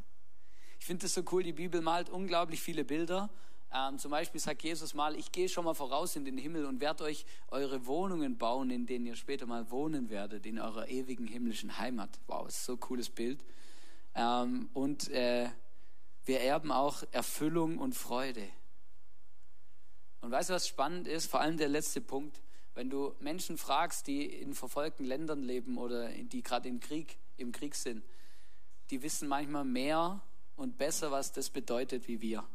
finde 0.89 1.05
es 1.05 1.13
so 1.13 1.23
cool, 1.31 1.43
die 1.43 1.53
Bibel 1.53 1.83
malt 1.83 2.09
unglaublich 2.09 2.63
viele 2.63 2.83
Bilder. 2.83 3.29
Ähm, 3.75 3.99
zum 3.99 4.11
Beispiel 4.11 4.41
sagt 4.41 4.63
Jesus 4.63 4.95
mal, 4.95 5.15
ich 5.17 5.31
gehe 5.33 5.47
schon 5.47 5.67
mal 5.67 5.75
voraus 5.75 6.17
in 6.17 6.25
den 6.25 6.39
Himmel 6.39 6.65
und 6.65 6.81
werde 6.81 7.05
euch 7.05 7.27
eure 7.49 7.85
Wohnungen 7.85 8.39
bauen, 8.39 8.71
in 8.71 8.87
denen 8.87 9.05
ihr 9.05 9.15
später 9.15 9.45
mal 9.45 9.71
wohnen 9.71 10.09
werdet, 10.09 10.47
in 10.47 10.59
eurer 10.59 10.89
ewigen 10.89 11.27
himmlischen 11.27 11.79
Heimat. 11.79 12.19
Wow, 12.27 12.49
ist 12.49 12.65
so 12.65 12.73
ein 12.73 12.81
cooles 12.81 13.11
Bild. 13.11 13.45
Ähm, 14.15 14.71
und 14.73 15.11
äh, 15.11 15.51
wir 16.25 16.41
erben 16.41 16.73
auch 16.73 17.03
Erfüllung 17.13 17.77
und 17.77 17.95
Freude. 17.95 18.49
Und 20.23 20.31
weißt 20.31 20.49
du, 20.49 20.55
was 20.55 20.67
spannend 20.67 21.07
ist? 21.07 21.31
Vor 21.31 21.43
allem 21.43 21.59
der 21.59 21.69
letzte 21.69 22.01
Punkt. 22.01 22.41
Wenn 22.73 22.89
du 22.89 23.15
Menschen 23.21 23.59
fragst, 23.59 24.07
die 24.07 24.25
in 24.25 24.55
verfolgten 24.55 25.05
Ländern 25.05 25.43
leben 25.43 25.77
oder 25.77 26.09
die 26.09 26.43
gerade 26.43 26.67
im 26.67 26.81
Krieg, 26.81 27.19
im 27.37 27.53
Krieg 27.53 27.75
sind, 27.75 28.03
die 28.89 29.03
wissen 29.03 29.29
manchmal 29.29 29.67
mehr 29.67 30.23
und 30.59 30.77
besser, 30.77 31.11
was 31.11 31.33
das 31.33 31.51
bedeutet 31.51 32.09
wie 32.09 32.21
wir. 32.21 32.47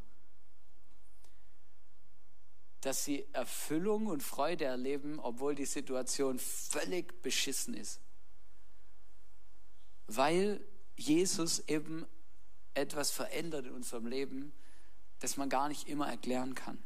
Dass 2.81 3.05
sie 3.05 3.25
Erfüllung 3.33 4.07
und 4.07 4.22
Freude 4.22 4.65
erleben, 4.65 5.19
obwohl 5.19 5.55
die 5.55 5.65
Situation 5.65 6.38
völlig 6.38 7.22
beschissen 7.22 7.74
ist. 7.74 8.01
Weil 10.07 10.60
Jesus 10.98 11.60
eben 11.67 12.05
etwas 12.74 13.12
verändert 13.12 13.67
in 13.67 13.74
unserem 13.74 14.05
Leben, 14.05 14.51
das 15.19 15.38
man 15.38 15.50
gar 15.50 15.69
nicht 15.69 15.88
immer 15.88 16.07
erklären 16.07 16.55
kann. 16.55 16.83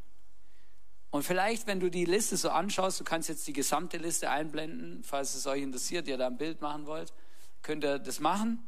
Und 1.09 1.23
vielleicht, 1.23 1.65
wenn 1.65 1.79
du 1.79 1.89
die 1.89 2.05
Liste 2.05 2.37
so 2.37 2.49
anschaust, 2.49 2.99
du 2.99 3.03
kannst 3.03 3.29
jetzt 3.29 3.47
die 3.47 3.53
gesamte 3.53 3.97
Liste 3.97 4.29
einblenden, 4.29 5.03
falls 5.03 5.33
es 5.33 5.47
euch 5.47 5.63
interessiert, 5.63 6.07
ihr 6.07 6.17
da 6.17 6.27
ein 6.27 6.37
Bild 6.37 6.61
machen 6.61 6.85
wollt, 6.85 7.13
könnt 7.63 7.83
ihr 7.83 7.97
das 7.97 8.19
machen. 8.19 8.63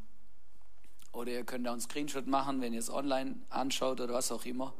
Oder 1.12 1.32
ihr 1.32 1.44
könnt 1.44 1.68
auch 1.68 1.72
einen 1.72 1.82
Screenshot 1.82 2.28
machen, 2.28 2.62
wenn 2.62 2.74
ihr 2.74 2.80
es 2.80 2.90
online 2.90 3.36
anschaut 3.50 4.00
oder 4.00 4.14
was 4.14 4.32
auch 4.32 4.46
immer. 4.46 4.74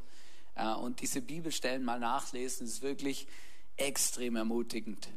Äh, 0.56 0.74
und 0.74 1.02
diese 1.02 1.22
Bibelstellen 1.22 1.84
mal 1.84 2.00
nachlesen, 2.00 2.68
ist 2.68 2.82
wirklich 2.82 3.28
extrem 3.78 4.36
ermutigend. 4.36 5.10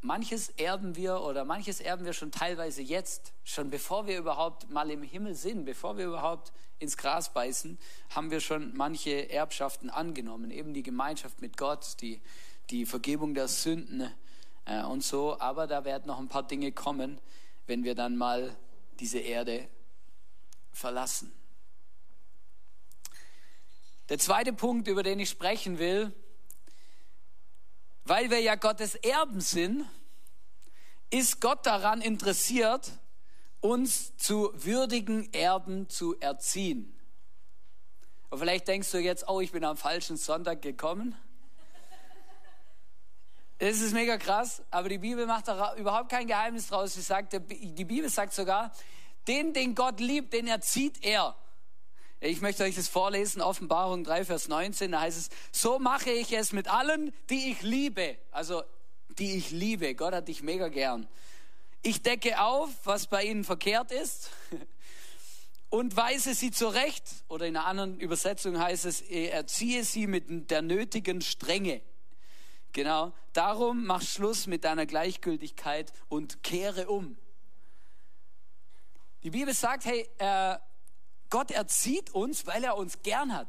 Manches 0.00 0.48
erben 0.50 0.96
wir 0.96 1.20
oder 1.20 1.44
manches 1.44 1.80
erben 1.80 2.04
wir 2.04 2.12
schon 2.12 2.32
teilweise 2.32 2.82
jetzt, 2.82 3.32
schon 3.44 3.70
bevor 3.70 4.08
wir 4.08 4.18
überhaupt 4.18 4.68
mal 4.68 4.90
im 4.90 5.02
Himmel 5.02 5.36
sind, 5.36 5.64
bevor 5.64 5.96
wir 5.96 6.06
überhaupt 6.06 6.52
ins 6.80 6.96
Gras 6.96 7.32
beißen, 7.32 7.78
haben 8.10 8.32
wir 8.32 8.40
schon 8.40 8.76
manche 8.76 9.30
Erbschaften 9.30 9.90
angenommen. 9.90 10.50
Eben 10.50 10.74
die 10.74 10.82
Gemeinschaft 10.82 11.40
mit 11.40 11.56
Gott, 11.56 12.00
die, 12.00 12.20
die 12.70 12.84
Vergebung 12.84 13.34
der 13.34 13.46
Sünden 13.46 14.12
äh, 14.64 14.82
und 14.82 15.04
so. 15.04 15.38
Aber 15.38 15.68
da 15.68 15.84
werden 15.84 16.08
noch 16.08 16.18
ein 16.18 16.26
paar 16.26 16.46
Dinge 16.46 16.72
kommen, 16.72 17.20
wenn 17.68 17.84
wir 17.84 17.94
dann 17.94 18.16
mal 18.16 18.56
diese 18.98 19.20
Erde 19.20 19.68
verlassen. 20.72 21.32
Der 24.08 24.18
zweite 24.18 24.52
Punkt, 24.52 24.88
über 24.88 25.02
den 25.02 25.20
ich 25.20 25.30
sprechen 25.30 25.78
will, 25.78 26.12
weil 28.04 28.30
wir 28.30 28.40
ja 28.40 28.56
Gottes 28.56 28.94
Erben 28.96 29.40
sind, 29.40 29.86
ist 31.10 31.40
Gott 31.40 31.66
daran 31.66 32.00
interessiert, 32.00 32.90
uns 33.60 34.16
zu 34.16 34.50
würdigen 34.54 35.32
Erben 35.32 35.88
zu 35.88 36.18
erziehen. 36.18 36.98
Und 38.30 38.38
vielleicht 38.38 38.66
denkst 38.66 38.90
du 38.90 38.98
jetzt, 38.98 39.28
oh, 39.28 39.40
ich 39.40 39.52
bin 39.52 39.64
am 39.64 39.76
falschen 39.76 40.16
Sonntag 40.16 40.62
gekommen. 40.62 41.14
Das 43.58 43.80
ist 43.80 43.92
mega 43.92 44.16
krass, 44.16 44.62
aber 44.70 44.88
die 44.88 44.98
Bibel 44.98 45.24
macht 45.26 45.46
da 45.46 45.76
überhaupt 45.76 46.10
kein 46.10 46.26
Geheimnis 46.26 46.66
draus. 46.66 46.94
Sie 46.94 47.00
sagt, 47.00 47.32
die 47.32 47.84
Bibel 47.84 48.08
sagt 48.08 48.32
sogar, 48.32 48.72
den, 49.28 49.52
den 49.52 49.74
Gott 49.74 50.00
liebt, 50.00 50.32
den 50.32 50.46
erzieht 50.46 51.04
er. 51.04 51.36
Ich 52.20 52.40
möchte 52.40 52.62
euch 52.62 52.76
das 52.76 52.86
vorlesen, 52.86 53.42
Offenbarung 53.42 54.04
3, 54.04 54.24
Vers 54.24 54.46
19, 54.46 54.92
da 54.92 55.00
heißt 55.00 55.18
es, 55.18 55.28
so 55.50 55.80
mache 55.80 56.10
ich 56.10 56.32
es 56.32 56.52
mit 56.52 56.68
allen, 56.68 57.12
die 57.30 57.50
ich 57.50 57.62
liebe. 57.62 58.16
Also, 58.30 58.62
die 59.18 59.36
ich 59.36 59.50
liebe. 59.50 59.94
Gott 59.94 60.14
hat 60.14 60.28
dich 60.28 60.42
mega 60.42 60.68
gern. 60.68 61.08
Ich 61.82 62.02
decke 62.02 62.40
auf, 62.40 62.70
was 62.84 63.08
bei 63.08 63.24
ihnen 63.24 63.42
verkehrt 63.42 63.90
ist 63.90 64.30
und 65.68 65.96
weise 65.96 66.34
sie 66.34 66.52
zurecht. 66.52 67.02
Oder 67.26 67.46
in 67.46 67.56
einer 67.56 67.66
anderen 67.66 67.98
Übersetzung 67.98 68.56
heißt 68.56 68.84
es, 68.84 69.00
erziehe 69.00 69.82
sie 69.84 70.06
mit 70.06 70.50
der 70.50 70.62
nötigen 70.62 71.22
Strenge. 71.22 71.82
Genau. 72.72 73.12
Darum 73.32 73.84
mach 73.84 74.02
Schluss 74.02 74.46
mit 74.46 74.64
deiner 74.64 74.86
Gleichgültigkeit 74.86 75.92
und 76.08 76.42
kehre 76.44 76.88
um. 76.88 77.16
Die 79.22 79.30
Bibel 79.30 79.54
sagt, 79.54 79.84
hey, 79.84 80.08
äh, 80.18 80.56
Gott 81.30 81.50
erzieht 81.50 82.10
uns, 82.10 82.46
weil 82.46 82.64
er 82.64 82.76
uns 82.76 83.02
gern 83.02 83.34
hat. 83.34 83.48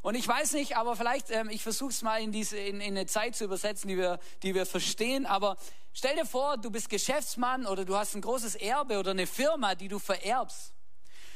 Und 0.00 0.14
ich 0.14 0.26
weiß 0.26 0.52
nicht, 0.52 0.76
aber 0.76 0.94
vielleicht, 0.94 1.30
ähm, 1.30 1.50
ich 1.50 1.64
versuche 1.64 1.90
es 1.90 2.02
mal 2.02 2.22
in, 2.22 2.30
diese, 2.30 2.56
in, 2.56 2.80
in 2.80 2.96
eine 2.96 3.06
Zeit 3.06 3.34
zu 3.34 3.44
übersetzen, 3.44 3.88
die 3.88 3.96
wir, 3.96 4.20
die 4.44 4.54
wir 4.54 4.64
verstehen. 4.64 5.26
Aber 5.26 5.56
stell 5.92 6.14
dir 6.14 6.24
vor, 6.24 6.58
du 6.58 6.70
bist 6.70 6.88
Geschäftsmann 6.88 7.66
oder 7.66 7.84
du 7.84 7.96
hast 7.96 8.14
ein 8.14 8.20
großes 8.20 8.54
Erbe 8.54 8.98
oder 8.98 9.10
eine 9.10 9.26
Firma, 9.26 9.74
die 9.74 9.88
du 9.88 9.98
vererbst. 9.98 10.72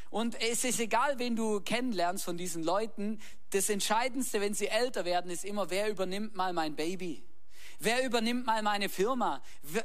Und 0.09 0.41
es 0.41 0.63
ist 0.63 0.79
egal, 0.79 1.19
wen 1.19 1.35
du 1.35 1.61
kennenlernst 1.61 2.25
von 2.25 2.37
diesen 2.37 2.63
Leuten. 2.63 3.21
Das 3.51 3.69
Entscheidendste, 3.69 4.41
wenn 4.41 4.55
sie 4.55 4.69
älter 4.69 5.05
werden, 5.05 5.31
ist 5.31 5.45
immer, 5.45 5.71
wer 5.71 5.91
übernimmt 5.91 6.37
mal 6.37 6.53
mein 6.53 6.77
Baby? 6.77 7.25
Wer 7.83 8.05
übernimmt 8.05 8.45
mal 8.45 8.61
meine 8.61 8.91
Firma? 8.91 9.43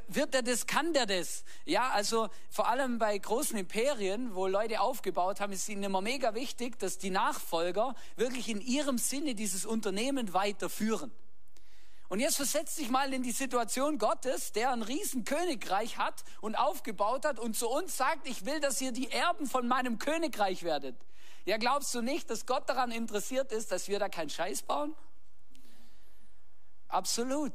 Wird 0.10 0.36
er 0.36 0.42
das, 0.42 0.68
kann 0.68 0.92
der 0.92 1.06
das? 1.06 1.46
Ja, 1.64 1.92
also 1.92 2.28
vor 2.50 2.68
allem 2.68 3.00
bei 3.00 3.18
großen 3.18 3.58
Imperien, 3.58 4.36
wo 4.36 4.48
Leute 4.48 4.82
aufgebaut 4.82 5.40
haben, 5.40 5.54
ist 5.54 5.70
ihnen 5.70 5.82
immer 5.82 6.02
mega 6.02 6.36
wichtig, 6.36 6.78
dass 6.78 6.98
die 6.98 7.10
Nachfolger 7.10 7.96
wirklich 8.18 8.50
in 8.50 8.60
ihrem 8.60 8.98
Sinne 8.98 9.34
dieses 9.34 9.66
Unternehmen 9.66 10.34
weiterführen. 10.34 11.10
Und 12.10 12.20
jetzt 12.20 12.36
versetzt 12.36 12.78
dich 12.80 12.90
mal 12.90 13.14
in 13.14 13.24
die 13.24 13.32
Situation 13.32 13.98
Gottes, 13.98 14.52
der 14.52 14.74
ein 14.74 14.82
Riesenkönigreich 14.82 15.98
hat 15.98 16.26
und 16.42 16.56
aufgebaut 16.56 17.24
hat 17.24 17.40
und 17.40 17.56
zu 17.56 17.70
uns 17.70 17.96
sagt, 17.96 18.28
ich 18.28 18.46
will, 18.46 18.60
dass 18.60 18.82
ihr 18.82 18.92
die 18.92 19.10
Erben 19.10 19.48
von 19.48 19.70
meinem 19.70 20.00
Königreich 20.00 20.64
werdet. 20.64 20.98
Ja, 21.46 21.56
glaubst 21.56 21.96
du 21.96 22.02
nicht, 22.02 22.30
dass 22.30 22.46
Gott 22.46 22.68
daran 22.68 22.92
interessiert 22.92 23.54
ist, 23.54 23.72
dass 23.72 23.88
wir 23.88 24.00
da 24.00 24.10
keinen 24.10 24.30
Scheiß 24.30 24.64
bauen? 24.64 24.94
Absolut. 26.90 27.54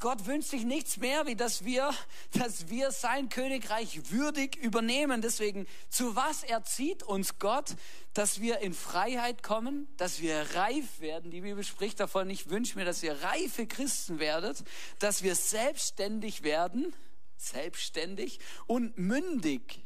Gott 0.00 0.24
wünscht 0.24 0.48
sich 0.48 0.64
nichts 0.64 0.96
mehr, 0.96 1.26
wie 1.26 1.36
dass 1.36 1.64
wir, 1.64 1.92
dass 2.32 2.70
wir 2.70 2.90
sein 2.90 3.28
Königreich 3.28 4.10
würdig 4.10 4.56
übernehmen. 4.56 5.20
Deswegen, 5.20 5.66
zu 5.90 6.16
was 6.16 6.42
erzieht 6.42 7.02
uns 7.02 7.38
Gott, 7.38 7.76
dass 8.14 8.40
wir 8.40 8.60
in 8.60 8.72
Freiheit 8.72 9.42
kommen, 9.42 9.86
dass 9.98 10.20
wir 10.20 10.54
reif 10.54 11.00
werden? 11.00 11.30
Die 11.30 11.42
Bibel 11.42 11.62
spricht 11.62 12.00
davon, 12.00 12.30
ich 12.30 12.48
wünsche 12.48 12.78
mir, 12.78 12.86
dass 12.86 13.02
ihr 13.02 13.22
reife 13.22 13.66
Christen 13.66 14.18
werdet, 14.18 14.64
dass 14.98 15.22
wir 15.22 15.34
selbstständig 15.34 16.42
werden, 16.42 16.94
selbstständig 17.36 18.40
und 18.66 18.96
mündig. 18.96 19.84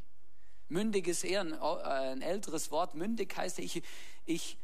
Mündig 0.69 1.09
ist 1.09 1.25
eher 1.25 1.41
ein, 1.41 1.53
äh, 1.55 2.13
ein 2.13 2.23
älteres 2.23 2.71
Wort. 2.71 2.95
Mündig 2.95 3.37
heißt, 3.37 3.59
ich, 3.59 3.83
ich, 4.27 4.59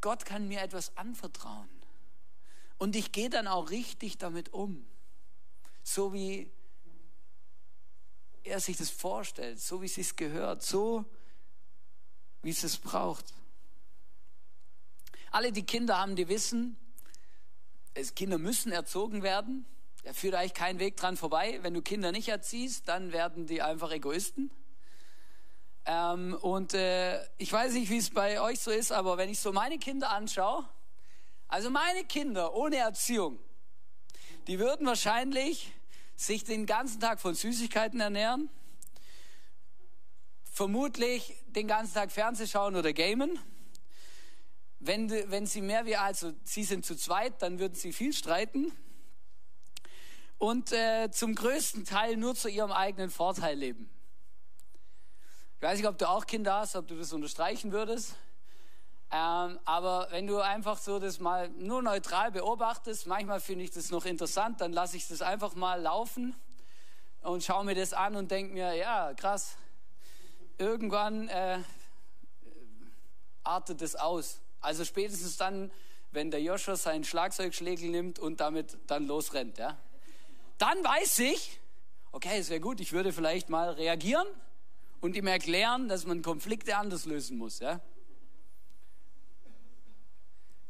Gott 0.00 0.24
kann 0.24 0.46
mir 0.46 0.60
etwas 0.60 0.96
anvertrauen. 0.96 1.71
Und 2.82 2.96
ich 2.96 3.12
gehe 3.12 3.30
dann 3.30 3.46
auch 3.46 3.70
richtig 3.70 4.18
damit 4.18 4.52
um. 4.52 4.84
So 5.84 6.12
wie 6.12 6.50
er 8.42 8.58
sich 8.58 8.76
das 8.76 8.90
vorstellt, 8.90 9.60
so 9.60 9.82
wie 9.82 9.86
es 9.86 9.94
sich 9.94 10.16
gehört, 10.16 10.64
so 10.64 11.04
wie 12.42 12.50
es 12.50 12.64
es 12.64 12.78
braucht. 12.78 13.34
Alle, 15.30 15.52
die 15.52 15.62
Kinder 15.62 15.96
haben, 15.96 16.16
die 16.16 16.26
wissen, 16.26 16.76
es, 17.94 18.16
Kinder 18.16 18.38
müssen 18.38 18.72
erzogen 18.72 19.22
werden. 19.22 19.64
Da 20.02 20.12
führt 20.12 20.34
eigentlich 20.34 20.54
kein 20.54 20.80
Weg 20.80 20.96
dran 20.96 21.16
vorbei. 21.16 21.60
Wenn 21.62 21.74
du 21.74 21.82
Kinder 21.82 22.10
nicht 22.10 22.30
erziehst, 22.30 22.88
dann 22.88 23.12
werden 23.12 23.46
die 23.46 23.62
einfach 23.62 23.92
Egoisten. 23.92 24.50
Ähm, 25.84 26.36
und 26.40 26.74
äh, 26.74 27.24
ich 27.38 27.52
weiß 27.52 27.74
nicht, 27.74 27.90
wie 27.90 27.98
es 27.98 28.10
bei 28.10 28.40
euch 28.40 28.58
so 28.58 28.72
ist, 28.72 28.90
aber 28.90 29.18
wenn 29.18 29.30
ich 29.30 29.38
so 29.38 29.52
meine 29.52 29.78
Kinder 29.78 30.10
anschaue, 30.10 30.68
also 31.52 31.68
meine 31.68 32.02
Kinder 32.04 32.54
ohne 32.54 32.76
Erziehung, 32.76 33.38
die 34.46 34.58
würden 34.58 34.86
wahrscheinlich 34.86 35.70
sich 36.16 36.44
den 36.44 36.64
ganzen 36.64 36.98
Tag 36.98 37.20
von 37.20 37.34
Süßigkeiten 37.34 38.00
ernähren, 38.00 38.48
vermutlich 40.50 41.36
den 41.48 41.68
ganzen 41.68 41.92
Tag 41.92 42.10
Fernseh 42.10 42.46
schauen 42.46 42.74
oder 42.74 42.94
gamen. 42.94 43.38
Wenn, 44.78 45.10
wenn 45.30 45.44
sie 45.44 45.60
mehr 45.60 45.84
wie, 45.84 45.94
also 45.94 46.32
sie 46.42 46.64
sind 46.64 46.86
zu 46.86 46.96
zweit, 46.96 47.42
dann 47.42 47.58
würden 47.58 47.74
sie 47.74 47.92
viel 47.92 48.14
streiten 48.14 48.72
und 50.38 50.72
äh, 50.72 51.10
zum 51.10 51.34
größten 51.34 51.84
Teil 51.84 52.16
nur 52.16 52.34
zu 52.34 52.48
ihrem 52.48 52.72
eigenen 52.72 53.10
Vorteil 53.10 53.58
leben. 53.58 53.90
Ich 55.56 55.62
weiß 55.62 55.76
nicht, 55.76 55.86
ob 55.86 55.98
du 55.98 56.08
auch 56.08 56.26
Kinder 56.26 56.54
hast, 56.54 56.76
ob 56.76 56.88
du 56.88 56.96
das 56.96 57.12
unterstreichen 57.12 57.72
würdest. 57.72 58.16
Ähm, 59.14 59.58
aber 59.66 60.08
wenn 60.10 60.26
du 60.26 60.40
einfach 60.40 60.78
so 60.78 60.98
das 60.98 61.20
mal 61.20 61.50
nur 61.50 61.82
neutral 61.82 62.32
beobachtest, 62.32 63.06
manchmal 63.06 63.40
finde 63.40 63.64
ich 63.64 63.70
das 63.70 63.90
noch 63.90 64.06
interessant, 64.06 64.62
dann 64.62 64.72
lasse 64.72 64.96
ich 64.96 65.06
das 65.06 65.20
einfach 65.20 65.54
mal 65.54 65.82
laufen 65.82 66.34
und 67.20 67.44
schaue 67.44 67.66
mir 67.66 67.74
das 67.74 67.92
an 67.92 68.16
und 68.16 68.30
denke 68.30 68.54
mir, 68.54 68.72
ja, 68.72 69.12
krass, 69.12 69.58
irgendwann 70.56 71.28
äh, 71.28 71.58
artet 73.44 73.82
es 73.82 73.96
aus. 73.96 74.40
Also 74.62 74.82
spätestens 74.86 75.36
dann, 75.36 75.70
wenn 76.10 76.30
der 76.30 76.40
Joshua 76.40 76.76
seinen 76.76 77.04
Schlagzeugschlägel 77.04 77.90
nimmt 77.90 78.18
und 78.18 78.40
damit 78.40 78.78
dann 78.86 79.06
losrennt. 79.06 79.58
Ja? 79.58 79.76
Dann 80.56 80.82
weiß 80.82 81.18
ich, 81.18 81.60
okay, 82.12 82.38
es 82.38 82.48
wäre 82.48 82.60
gut, 82.60 82.80
ich 82.80 82.92
würde 82.92 83.12
vielleicht 83.12 83.50
mal 83.50 83.72
reagieren 83.72 84.26
und 85.02 85.16
ihm 85.16 85.26
erklären, 85.26 85.88
dass 85.88 86.06
man 86.06 86.22
Konflikte 86.22 86.78
anders 86.78 87.04
lösen 87.04 87.36
muss. 87.36 87.58
Ja? 87.58 87.80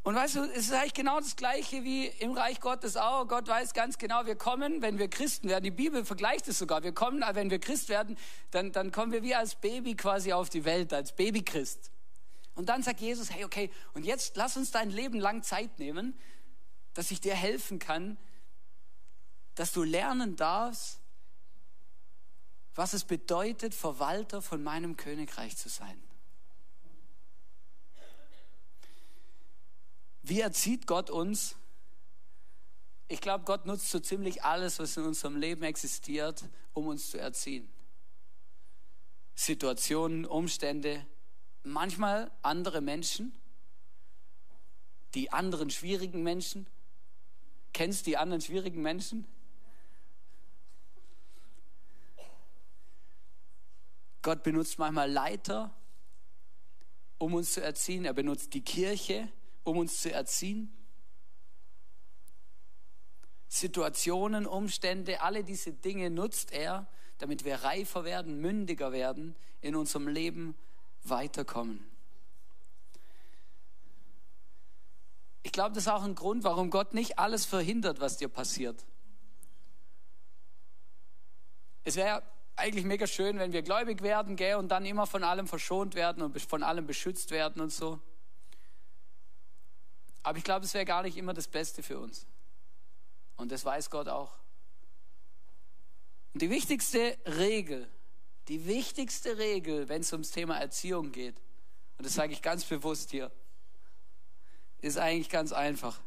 Und 0.02 0.16
weißt 0.16 0.35
du, 0.35 0.42
es 0.42 0.66
ist 0.66 0.73
eigentlich 0.73 0.94
genau 0.94 1.21
das 1.21 1.37
Gleiche 1.37 1.85
wie 1.85 2.06
im 2.06 2.32
Reich 2.32 2.61
Gottes 2.61 2.97
auch. 2.97 3.28
Gott 3.28 3.47
weiß 3.47 3.73
ganz 3.73 3.99
genau, 3.99 4.26
wir 4.26 4.35
kommen, 4.35 4.82
wenn 4.82 4.99
wir 4.99 5.09
Christen 5.09 5.49
werden. 5.49 5.62
Die 5.62 5.71
Bibel 5.71 6.04
vergleicht 6.04 6.49
es 6.49 6.59
sogar. 6.59 6.82
Wir 6.82 6.92
kommen, 6.92 7.23
wenn 7.35 7.50
wir 7.50 7.61
Christ 7.61 7.88
werden, 7.88 8.18
dann, 8.50 8.73
dann 8.73 8.90
kommen 8.90 9.12
wir 9.12 9.23
wie 9.23 9.37
als 9.37 9.54
Baby 9.54 9.94
quasi 9.94 10.32
auf 10.32 10.50
die 10.50 10.64
Welt, 10.64 10.92
als 10.92 11.12
Babychrist. 11.12 11.92
Und 12.54 12.68
dann 12.68 12.82
sagt 12.82 13.00
Jesus, 13.00 13.30
hey, 13.30 13.44
okay, 13.44 13.71
und 13.94 14.04
jetzt 14.04 14.37
lass 14.37 14.56
uns 14.56 14.73
dein 14.73 14.90
Leben 14.90 15.21
lang 15.21 15.44
Zeit 15.44 15.78
nehmen, 15.78 16.18
dass 16.94 17.12
ich 17.12 17.21
dir 17.21 17.35
helfen 17.35 17.78
kann, 17.78 18.18
dass 19.54 19.73
du 19.73 19.85
lernen 19.85 20.35
darfst, 20.35 21.00
was 22.75 22.92
es 22.92 23.04
bedeutet, 23.04 23.73
Verwalter 23.73 24.42
von 24.42 24.62
meinem 24.62 24.97
Königreich 24.97 25.56
zu 25.56 25.68
sein. 25.68 26.02
Wie 30.22 30.40
erzieht 30.40 30.86
Gott 30.86 31.10
uns? 31.10 31.56
Ich 33.08 33.20
glaube, 33.20 33.44
Gott 33.44 33.66
nutzt 33.66 33.90
so 33.90 33.98
ziemlich 33.98 34.44
alles, 34.44 34.78
was 34.78 34.96
in 34.96 35.04
unserem 35.04 35.36
Leben 35.36 35.62
existiert, 35.64 36.44
um 36.72 36.86
uns 36.86 37.10
zu 37.10 37.18
erziehen. 37.18 37.68
Situationen, 39.34 40.24
Umstände, 40.24 41.04
manchmal 41.64 42.30
andere 42.42 42.80
Menschen, 42.80 43.34
die 45.14 45.32
anderen 45.32 45.70
schwierigen 45.70 46.22
Menschen. 46.22 46.66
Kennst 47.72 48.06
du 48.06 48.10
die 48.10 48.16
anderen 48.16 48.40
schwierigen 48.40 48.80
Menschen? 48.80 49.26
Gott 54.22 54.42
benutzt 54.42 54.78
manchmal 54.78 55.10
Leiter, 55.10 55.74
um 57.18 57.34
uns 57.34 57.52
zu 57.52 57.62
erziehen. 57.62 58.04
Er 58.04 58.12
benutzt 58.12 58.54
die 58.54 58.62
Kirche, 58.62 59.28
um 59.64 59.78
uns 59.78 60.00
zu 60.00 60.12
erziehen. 60.12 60.73
Situationen, 63.49 64.47
Umstände, 64.47 65.21
alle 65.21 65.45
diese 65.45 65.73
Dinge 65.73 66.11
nutzt 66.11 66.52
er, 66.52 66.87
damit 67.19 67.45
wir 67.45 67.57
reifer 67.57 68.04
werden, 68.04 68.40
mündiger 68.40 68.92
werden, 68.92 69.37
in 69.61 69.76
unserem 69.76 70.09
Leben 70.09 70.57
weiterkommen. 71.04 71.85
Ich 75.42 75.52
glaube, 75.52 75.75
das 75.75 75.85
ist 75.85 75.92
auch 75.92 76.02
ein 76.02 76.14
Grund, 76.14 76.45
warum 76.45 76.71
Gott 76.71 76.95
nicht 76.95 77.19
alles 77.19 77.45
verhindert, 77.45 78.00
was 78.00 78.16
dir 78.16 78.28
passiert. 78.28 78.85
Es 81.85 81.97
wäre 81.97 82.23
eigentlich 82.57 82.85
mega 82.85 83.07
schön, 83.07 83.38
wenn 83.38 83.52
wir 83.52 83.62
gläubig 83.62 84.02
werden, 84.02 84.37
gell, 84.37 84.57
und 84.57 84.69
dann 84.69 84.87
immer 84.87 85.07
von 85.07 85.25
allem 85.25 85.47
verschont 85.47 85.95
werden 85.95 86.23
und 86.23 86.40
von 86.40 86.62
allem 86.62 86.87
beschützt 86.87 87.31
werden 87.31 87.61
und 87.61 87.71
so. 87.71 88.00
Aber 90.22 90.38
ich 90.38 90.44
glaube, 90.44 90.64
es 90.64 90.74
wäre 90.74 90.84
gar 90.84 91.02
nicht 91.02 91.16
immer 91.16 91.34
das 91.34 91.48
Beste 91.48 91.82
für 91.82 91.98
uns. 91.98 92.26
Und 93.36 93.50
das 93.50 93.64
weiß 93.64 93.90
Gott 93.90 94.08
auch. 94.08 94.32
Und 96.32 96.42
die 96.42 96.50
wichtigste 96.50 97.18
Regel, 97.26 97.88
die 98.48 98.66
wichtigste 98.66 99.38
Regel, 99.38 99.88
wenn 99.88 100.00
es 100.02 100.12
ums 100.12 100.30
Thema 100.30 100.56
Erziehung 100.58 101.12
geht, 101.12 101.36
und 101.98 102.06
das 102.06 102.14
sage 102.14 102.32
ich 102.32 102.42
ganz 102.42 102.64
bewusst 102.64 103.10
hier, 103.10 103.30
ist 104.80 104.98
eigentlich 104.98 105.28
ganz 105.28 105.52
einfach. 105.52 106.00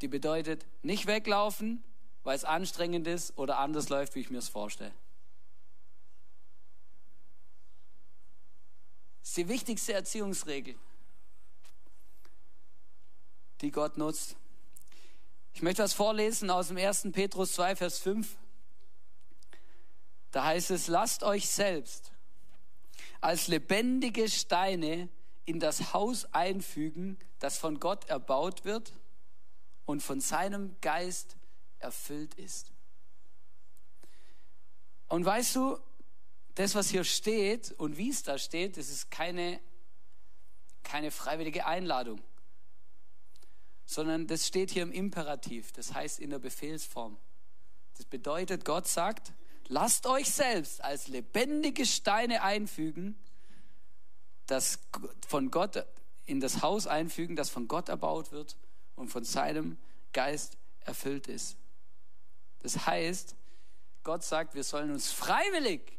Die 0.00 0.08
bedeutet 0.08 0.66
nicht 0.82 1.06
weglaufen, 1.06 1.84
weil 2.24 2.36
es 2.36 2.44
anstrengend 2.44 3.06
ist 3.06 3.36
oder 3.38 3.58
anders 3.58 3.88
läuft, 3.88 4.14
wie 4.14 4.20
ich 4.20 4.30
mir 4.30 4.38
es 4.38 4.48
vorstelle. 4.48 4.92
Das 9.20 9.28
ist 9.28 9.36
die 9.36 9.48
wichtigste 9.48 9.92
Erziehungsregel, 9.92 10.74
die 13.60 13.70
Gott 13.70 13.96
nutzt. 13.96 14.36
Ich 15.52 15.62
möchte 15.62 15.82
was 15.82 15.92
vorlesen 15.92 16.50
aus 16.50 16.68
dem 16.68 16.76
1. 16.76 17.08
Petrus 17.12 17.52
2, 17.54 17.76
Vers 17.76 17.98
5. 17.98 18.38
Da 20.30 20.44
heißt 20.44 20.70
es, 20.70 20.86
lasst 20.86 21.22
euch 21.22 21.48
selbst 21.48 22.12
als 23.20 23.48
lebendige 23.48 24.28
Steine 24.28 25.08
in 25.44 25.60
das 25.60 25.92
Haus 25.92 26.26
einfügen, 26.32 27.18
das 27.38 27.58
von 27.58 27.80
Gott 27.80 28.08
erbaut 28.08 28.64
wird 28.64 28.92
und 29.84 30.02
von 30.02 30.20
seinem 30.20 30.76
Geist 30.80 31.36
erfüllt 31.80 32.34
ist. 32.34 32.72
Und 35.08 35.24
weißt 35.24 35.56
du, 35.56 35.78
das, 36.54 36.74
was 36.74 36.88
hier 36.88 37.04
steht 37.04 37.72
und 37.72 37.96
wie 37.96 38.10
es 38.10 38.22
da 38.22 38.38
steht, 38.38 38.76
das 38.76 38.88
ist 38.88 39.10
keine, 39.10 39.60
keine 40.82 41.10
freiwillige 41.10 41.66
Einladung 41.66 42.20
sondern 43.90 44.28
das 44.28 44.46
steht 44.46 44.70
hier 44.70 44.84
im 44.84 44.92
Imperativ, 44.92 45.72
das 45.72 45.94
heißt 45.94 46.20
in 46.20 46.30
der 46.30 46.38
Befehlsform. 46.38 47.18
Das 47.96 48.06
bedeutet, 48.06 48.64
Gott 48.64 48.86
sagt, 48.86 49.32
lasst 49.66 50.06
euch 50.06 50.30
selbst 50.30 50.84
als 50.84 51.08
lebendige 51.08 51.84
Steine 51.84 52.44
einfügen, 52.44 53.18
das 54.46 54.78
von 55.26 55.50
Gott 55.50 55.84
in 56.24 56.38
das 56.38 56.62
Haus 56.62 56.86
einfügen, 56.86 57.34
das 57.34 57.50
von 57.50 57.66
Gott 57.66 57.88
erbaut 57.88 58.30
wird 58.30 58.56
und 58.94 59.08
von 59.08 59.24
seinem 59.24 59.76
Geist 60.12 60.56
erfüllt 60.82 61.26
ist. 61.26 61.56
Das 62.60 62.86
heißt, 62.86 63.34
Gott 64.04 64.22
sagt, 64.22 64.54
wir 64.54 64.62
sollen 64.62 64.92
uns 64.92 65.10
freiwillig 65.10 65.98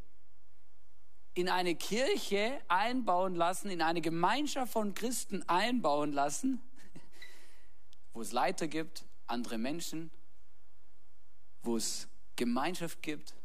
in 1.34 1.50
eine 1.50 1.76
Kirche 1.76 2.58
einbauen 2.70 3.36
lassen, 3.36 3.70
in 3.70 3.82
eine 3.82 4.00
Gemeinschaft 4.00 4.72
von 4.72 4.94
Christen 4.94 5.44
einbauen 5.50 6.14
lassen, 6.14 6.62
wo 8.13 8.21
es 8.21 8.32
Leiter 8.32 8.67
gibt, 8.67 9.06
andere 9.28 9.58
Menschen, 9.58 10.12
wo 11.63 11.78
es 11.78 12.08
Gemeinschaft 12.36 13.02
gibt, 13.02 13.36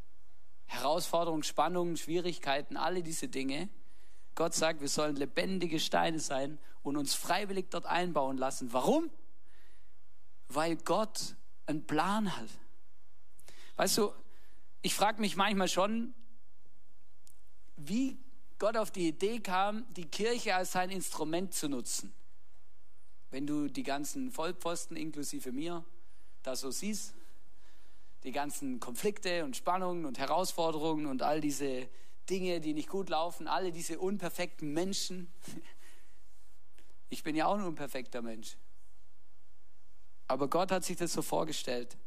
Herausforderungen, 0.67 1.43
Spannungen, 1.43 1.97
Schwierigkeiten, 1.97 2.77
alle 2.77 3.03
diese 3.03 3.29
Dinge. 3.29 3.69
Gott 4.35 4.55
sagt, 4.55 4.81
wir 4.81 4.89
sollen 4.89 5.17
lebendige 5.17 5.81
Steine 5.81 6.19
sein 6.19 6.59
und 6.83 6.97
uns 6.97 7.15
freiwillig 7.15 7.71
dort 7.71 7.87
einbauen 7.87 8.37
lassen. 8.37 8.73
Warum? 8.73 9.11
Weil 10.49 10.77
Gott 10.77 11.37
einen 11.67 11.87
Plan 11.87 12.37
hat. 12.37 12.49
Weißt 13.77 13.99
du, 13.99 14.13
ich 14.83 14.95
frage 14.95 15.21
mich 15.21 15.37
manchmal 15.37 15.69
schon, 15.69 16.15
wie 17.77 18.19
Gott 18.59 18.77
auf 18.77 18.91
die 18.91 19.09
Idee 19.09 19.41
kam, 19.41 19.85
die 19.95 20.07
Kirche 20.07 20.55
als 20.55 20.73
sein 20.73 20.91
Instrument 20.91 21.53
zu 21.53 21.69
nutzen. 21.69 22.15
Wenn 23.37 23.47
du 23.47 23.69
die 23.69 23.83
ganzen 23.83 24.31
Vollpfosten 24.31 24.97
inklusive 24.97 25.53
mir 25.53 25.85
da 26.43 26.57
so 26.57 26.71
siehst, 26.71 27.13
die 28.25 28.33
ganzen 28.33 28.81
Konflikte 28.81 29.45
und 29.45 29.55
Spannungen 29.55 30.07
und 30.07 30.19
Herausforderungen 30.19 31.05
und 31.05 31.21
all 31.21 31.43
diese 31.43 31.87
Dinge, 32.31 32.63
die 32.63 32.73
nicht 32.73 32.89
gut 32.89 33.11
laufen, 33.11 33.47
alle 33.47 33.73
diese 33.73 33.99
unperfekten 33.99 34.73
Menschen. 34.73 35.31
Ich 37.11 37.23
bin 37.23 37.37
ja 37.37 37.45
auch 37.45 37.57
ein 37.59 37.65
unperfekter 37.65 38.23
Mensch. 38.23 38.57
Aber 40.29 40.49
Gott 40.49 40.73
hat 40.73 40.85
sich 40.85 40.97
das 40.97 41.13
so 41.13 41.21
vorgestellt 41.21 41.99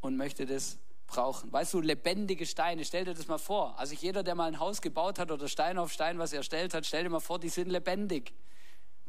und 0.00 0.16
möchte 0.16 0.44
das 0.44 0.78
brauchen. 1.06 1.52
Weißt 1.52 1.72
du, 1.72 1.80
lebendige 1.80 2.46
Steine, 2.46 2.84
stell 2.84 3.04
dir 3.04 3.14
das 3.14 3.28
mal 3.28 3.38
vor. 3.38 3.78
Also 3.78 3.94
jeder, 3.94 4.24
der 4.24 4.34
mal 4.34 4.48
ein 4.48 4.58
Haus 4.58 4.82
gebaut 4.82 5.20
hat 5.20 5.30
oder 5.30 5.46
Stein 5.46 5.78
auf 5.78 5.92
Stein 5.92 6.18
was 6.18 6.32
erstellt 6.32 6.74
hat, 6.74 6.84
stell 6.84 7.04
dir 7.04 7.10
mal 7.10 7.20
vor, 7.20 7.38
die 7.38 7.48
sind 7.48 7.70
lebendig. 7.70 8.34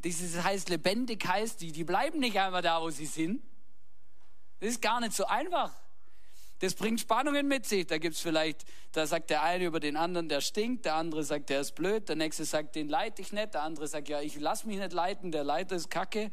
Dieses 0.04 0.44
heißt 0.44 0.68
lebendig 0.68 1.26
heißt, 1.26 1.60
die, 1.62 1.72
die 1.72 1.84
bleiben 1.84 2.20
nicht 2.20 2.38
einmal 2.38 2.60
da, 2.60 2.80
wo 2.80 2.90
sie 2.90 3.06
sind. 3.06 3.42
Das 4.60 4.70
ist 4.70 4.82
gar 4.82 5.00
nicht 5.00 5.14
so 5.14 5.24
einfach. 5.24 5.72
Das 6.60 6.74
bringt 6.74 7.00
Spannungen 7.00 7.48
mit 7.48 7.66
sich. 7.66 7.86
Da 7.86 7.98
gibt 7.98 8.14
es 8.14 8.20
vielleicht, 8.20 8.64
da 8.92 9.06
sagt 9.06 9.30
der 9.30 9.42
eine 9.42 9.64
über 9.64 9.80
den 9.80 9.96
anderen, 9.96 10.28
der 10.28 10.40
stinkt, 10.42 10.84
der 10.84 10.94
andere 10.94 11.24
sagt, 11.24 11.48
der 11.48 11.60
ist 11.60 11.74
blöd, 11.74 12.08
der 12.08 12.16
nächste 12.16 12.44
sagt, 12.44 12.76
den 12.76 12.88
leite 12.88 13.22
ich 13.22 13.32
nicht, 13.32 13.54
der 13.54 13.62
andere 13.62 13.88
sagt, 13.88 14.08
ja, 14.08 14.20
ich 14.20 14.38
lass 14.38 14.64
mich 14.64 14.78
nicht 14.78 14.92
leiten, 14.92 15.32
der 15.32 15.42
Leiter 15.42 15.76
ist 15.76 15.90
kacke. 15.90 16.30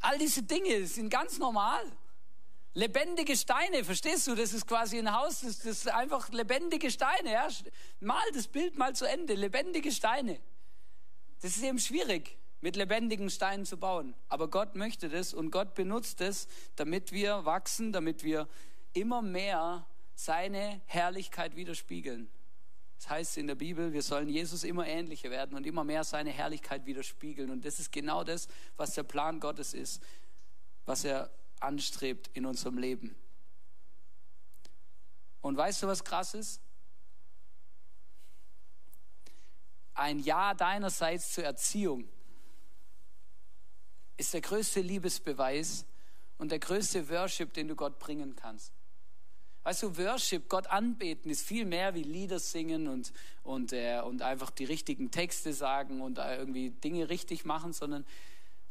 All 0.00 0.16
diese 0.18 0.42
Dinge 0.44 0.86
sind 0.86 1.10
ganz 1.10 1.38
normal. 1.38 1.84
Lebendige 2.72 3.36
Steine, 3.36 3.84
verstehst 3.84 4.26
du? 4.26 4.34
Das 4.34 4.52
ist 4.52 4.66
quasi 4.66 4.98
ein 4.98 5.12
Haus, 5.12 5.40
das, 5.40 5.58
das 5.58 5.66
ist 5.66 5.88
einfach 5.88 6.28
lebendige 6.30 6.90
Steine. 6.90 7.32
Ja? 7.32 7.48
Mal 8.00 8.24
das 8.32 8.48
Bild 8.48 8.76
mal 8.76 8.94
zu 8.94 9.08
Ende, 9.08 9.34
lebendige 9.34 9.92
Steine. 9.92 10.40
Das 11.44 11.58
ist 11.58 11.62
eben 11.62 11.78
schwierig, 11.78 12.38
mit 12.62 12.74
lebendigen 12.74 13.28
Steinen 13.28 13.66
zu 13.66 13.76
bauen. 13.76 14.14
Aber 14.30 14.48
Gott 14.48 14.76
möchte 14.76 15.10
das 15.10 15.34
und 15.34 15.50
Gott 15.50 15.74
benutzt 15.74 16.22
es, 16.22 16.48
damit 16.74 17.12
wir 17.12 17.44
wachsen, 17.44 17.92
damit 17.92 18.24
wir 18.24 18.48
immer 18.94 19.20
mehr 19.20 19.86
seine 20.14 20.80
Herrlichkeit 20.86 21.54
widerspiegeln. 21.54 22.30
Das 22.96 23.10
heißt 23.10 23.36
in 23.36 23.46
der 23.46 23.56
Bibel, 23.56 23.92
wir 23.92 24.00
sollen 24.00 24.30
Jesus 24.30 24.64
immer 24.64 24.86
ähnlicher 24.86 25.28
werden 25.28 25.54
und 25.54 25.66
immer 25.66 25.84
mehr 25.84 26.02
seine 26.02 26.30
Herrlichkeit 26.30 26.86
widerspiegeln. 26.86 27.50
Und 27.50 27.66
das 27.66 27.78
ist 27.78 27.92
genau 27.92 28.24
das, 28.24 28.48
was 28.78 28.94
der 28.94 29.02
Plan 29.02 29.38
Gottes 29.38 29.74
ist, 29.74 30.02
was 30.86 31.04
er 31.04 31.30
anstrebt 31.60 32.30
in 32.32 32.46
unserem 32.46 32.78
Leben. 32.78 33.14
Und 35.42 35.58
weißt 35.58 35.82
du, 35.82 35.88
was 35.88 36.04
krass 36.04 36.32
ist? 36.32 36.63
Ein 39.94 40.18
Ja 40.18 40.54
deinerseits 40.54 41.32
zur 41.32 41.44
Erziehung 41.44 42.08
ist 44.16 44.34
der 44.34 44.40
größte 44.40 44.80
Liebesbeweis 44.80 45.86
und 46.38 46.52
der 46.52 46.58
größte 46.58 47.08
Worship, 47.08 47.52
den 47.52 47.68
du 47.68 47.76
Gott 47.76 47.98
bringen 47.98 48.36
kannst. 48.36 48.72
Weißt 49.64 49.82
du, 49.82 49.96
Worship, 49.96 50.48
Gott 50.48 50.66
anbeten, 50.66 51.30
ist 51.30 51.46
viel 51.46 51.64
mehr 51.64 51.94
wie 51.94 52.02
Lieder 52.02 52.38
singen 52.38 52.86
und, 52.86 53.12
und, 53.42 53.72
äh, 53.72 54.00
und 54.04 54.20
einfach 54.20 54.50
die 54.50 54.66
richtigen 54.66 55.10
Texte 55.10 55.54
sagen 55.54 56.02
und 56.02 56.18
äh, 56.18 56.36
irgendwie 56.36 56.70
Dinge 56.70 57.08
richtig 57.08 57.46
machen, 57.46 57.72
sondern 57.72 58.04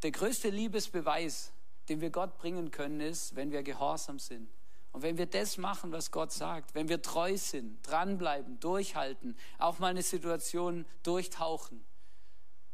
der 0.04 0.12
größte 0.12 0.50
Liebesbeweis, 0.50 1.52
den 1.90 2.00
wir 2.00 2.12
Gott 2.12 2.38
bringen 2.38 2.70
können, 2.70 3.02
ist, 3.02 3.36
wenn 3.36 3.52
wir 3.52 3.64
gehorsam 3.64 4.20
sind. 4.20 4.48
Und 4.94 5.02
wenn 5.02 5.18
wir 5.18 5.26
das 5.26 5.58
machen, 5.58 5.92
was 5.92 6.12
Gott 6.12 6.32
sagt, 6.32 6.76
wenn 6.76 6.88
wir 6.88 7.02
treu 7.02 7.36
sind, 7.36 7.82
dranbleiben, 7.82 8.60
durchhalten, 8.60 9.36
auch 9.58 9.80
mal 9.80 9.88
eine 9.88 10.04
Situation 10.04 10.86
durchtauchen, 11.02 11.84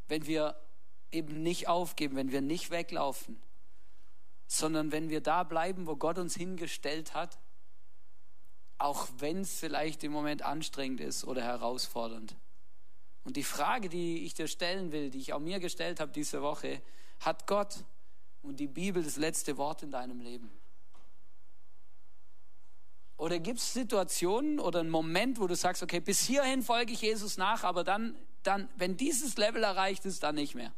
wenn 0.09 0.27
wir 0.27 0.59
eben 1.11 1.41
nicht 1.41 1.69
aufgeben, 1.69 2.17
wenn 2.17 2.31
wir 2.31 2.41
nicht 2.41 2.71
weglaufen, 2.71 3.41
sondern 4.47 4.91
wenn 4.91 5.09
wir 5.09 5.21
da 5.21 5.43
bleiben, 5.43 5.87
wo 5.87 5.95
Gott 5.95 6.17
uns 6.17 6.35
hingestellt 6.35 7.13
hat, 7.13 7.39
auch 8.77 9.07
wenn 9.17 9.41
es 9.41 9.57
vielleicht 9.57 10.03
im 10.03 10.11
Moment 10.11 10.41
anstrengend 10.41 10.99
ist 10.99 11.23
oder 11.23 11.41
herausfordernd. 11.41 12.35
Und 13.23 13.37
die 13.37 13.43
Frage, 13.43 13.87
die 13.87 14.25
ich 14.25 14.33
dir 14.33 14.47
stellen 14.47 14.91
will, 14.91 15.09
die 15.09 15.19
ich 15.19 15.31
auch 15.33 15.39
mir 15.39 15.59
gestellt 15.59 16.01
habe 16.01 16.11
diese 16.11 16.41
Woche, 16.41 16.81
hat 17.21 17.47
Gott 17.47 17.83
und 18.41 18.59
die 18.59 18.67
Bibel 18.67 19.03
das 19.03 19.15
letzte 19.15 19.57
Wort 19.57 19.83
in 19.83 19.91
deinem 19.91 20.19
Leben? 20.19 20.49
Oder 23.19 23.37
gibt 23.39 23.59
es 23.59 23.73
Situationen 23.73 24.61
oder 24.61 24.79
einen 24.79 24.89
Moment, 24.89 25.41
wo 25.41 25.47
du 25.47 25.53
sagst, 25.53 25.83
okay, 25.83 25.99
bis 25.99 26.21
hierhin 26.21 26.63
folge 26.63 26.93
ich 26.93 27.01
Jesus 27.01 27.35
nach, 27.35 27.65
aber 27.65 27.83
dann, 27.83 28.15
dann, 28.43 28.69
wenn 28.77 28.95
dieses 28.95 29.35
Level 29.35 29.61
erreicht 29.61 30.05
ist, 30.05 30.23
dann 30.23 30.35
nicht 30.35 30.55
mehr? 30.55 30.71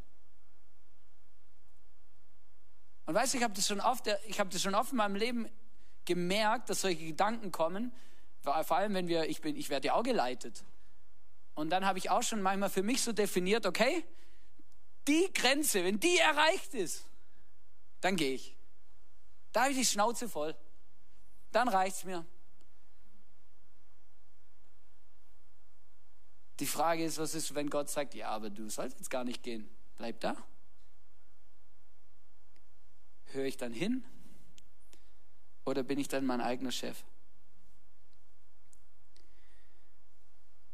Und 3.06 3.14
weißt 3.14 3.34
du, 3.34 3.38
ich 3.38 3.44
habe 3.44 3.54
das 3.54 3.68
schon 3.68 3.80
oft, 3.80 4.08
habe 4.08 4.50
das 4.50 4.60
schon 4.60 4.74
oft 4.74 4.92
in 4.92 4.98
meinem 4.98 5.14
Leben 5.14 5.48
gemerkt, 6.06 6.72
dass 6.72 6.82
solche 6.82 7.06
Gedanken 7.06 7.52
kommen, 7.52 7.92
vor 8.42 8.72
allem 8.72 8.96
wenn 8.96 9.08
wir, 9.08 9.30
ich 9.30 9.46
ich 9.46 9.70
werde 9.70 9.90
ja 9.90 9.94
auch 9.94 10.04
geleitet. 10.04 10.64
Und 11.54 11.70
dann 11.70 11.86
habe 11.86 12.00
ich 12.00 12.10
auch 12.10 12.24
schon 12.24 12.42
manchmal 12.42 12.72
für 12.72 12.82
mich 12.82 13.04
so 13.04 13.12
definiert, 13.12 13.68
okay, 13.68 14.04
die 15.08 15.30
Grenze, 15.32 15.84
wenn 15.84 16.00
die 16.00 16.18
erreicht 16.18 16.74
ist, 16.74 17.06
dann 18.00 18.16
gehe 18.16 18.34
ich. 18.34 18.58
Da 19.52 19.62
habe 19.62 19.74
ich 19.74 19.78
die 19.78 19.86
Schnauze 19.86 20.28
voll. 20.28 20.56
Dann 21.52 21.68
reicht 21.68 21.98
es 21.98 22.04
mir. 22.06 22.26
Die 26.60 26.68
Frage 26.68 27.04
ist, 27.04 27.18
was 27.18 27.34
ist, 27.34 27.56
wenn 27.56 27.70
Gott 27.70 27.90
sagt, 27.90 28.14
ja, 28.14 28.30
aber 28.30 28.50
du 28.50 28.70
sollst 28.70 29.00
jetzt 29.00 29.10
gar 29.10 29.24
nicht 29.24 29.42
gehen. 29.42 29.70
Bleib 29.98 30.20
da. 30.20 30.36
Höre 33.32 33.46
ich 33.46 33.58
dann 33.58 33.74
hin 33.74 34.04
oder 35.66 35.84
bin 35.84 35.98
ich 35.98 36.08
dann 36.08 36.26
mein 36.26 36.42
eigener 36.42 36.72
Chef? 36.72 37.04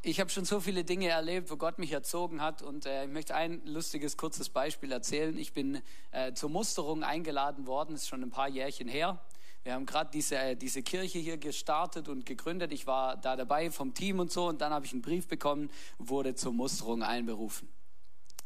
Ich 0.02 0.20
habe 0.20 0.30
schon 0.30 0.46
so 0.46 0.60
viele 0.60 0.84
Dinge 0.84 1.08
erlebt, 1.08 1.50
wo 1.52 1.58
Gott 1.58 1.80
mich 1.80 1.92
erzogen 1.92 2.42
hat 2.42 2.62
und 2.62 2.86
äh, 2.86 3.06
ich 3.06 3.12
möchte 3.12 3.36
ein 3.36 3.66
lustiges, 3.66 4.16
kurzes 4.16 4.50
Beispiel 4.50 4.92
erzählen. 4.92 5.38
Ich 5.38 5.54
bin 5.54 5.82
äh, 6.12 6.34
zur 6.34 6.50
Musterung 6.50 7.04
eingeladen 7.04 7.68
worden, 7.68 7.96
ist 7.96 8.08
schon 8.08 8.24
ein 8.24 8.30
paar 8.30 8.48
Jährchen 8.48 8.88
her. 8.88 9.20
Wir 9.68 9.74
haben 9.74 9.86
gerade 9.86 10.10
diese, 10.14 10.38
äh, 10.38 10.56
diese 10.56 10.82
Kirche 10.82 11.20
hier 11.20 11.38
gestartet 11.38 12.08
und 12.08 12.26
gegründet. 12.26 12.72
Ich 12.72 12.88
war 12.88 13.18
da 13.18 13.36
dabei 13.36 13.70
vom 13.70 13.94
Team 13.94 14.20
und 14.20 14.32
so 14.32 14.48
und 14.48 14.62
dann 14.62 14.72
habe 14.72 14.86
ich 14.86 14.94
einen 14.94 15.02
Brief 15.02 15.28
bekommen, 15.28 15.70
wurde 15.98 16.36
zur 16.36 16.54
Musterung 16.54 17.04
einberufen. 17.04 17.68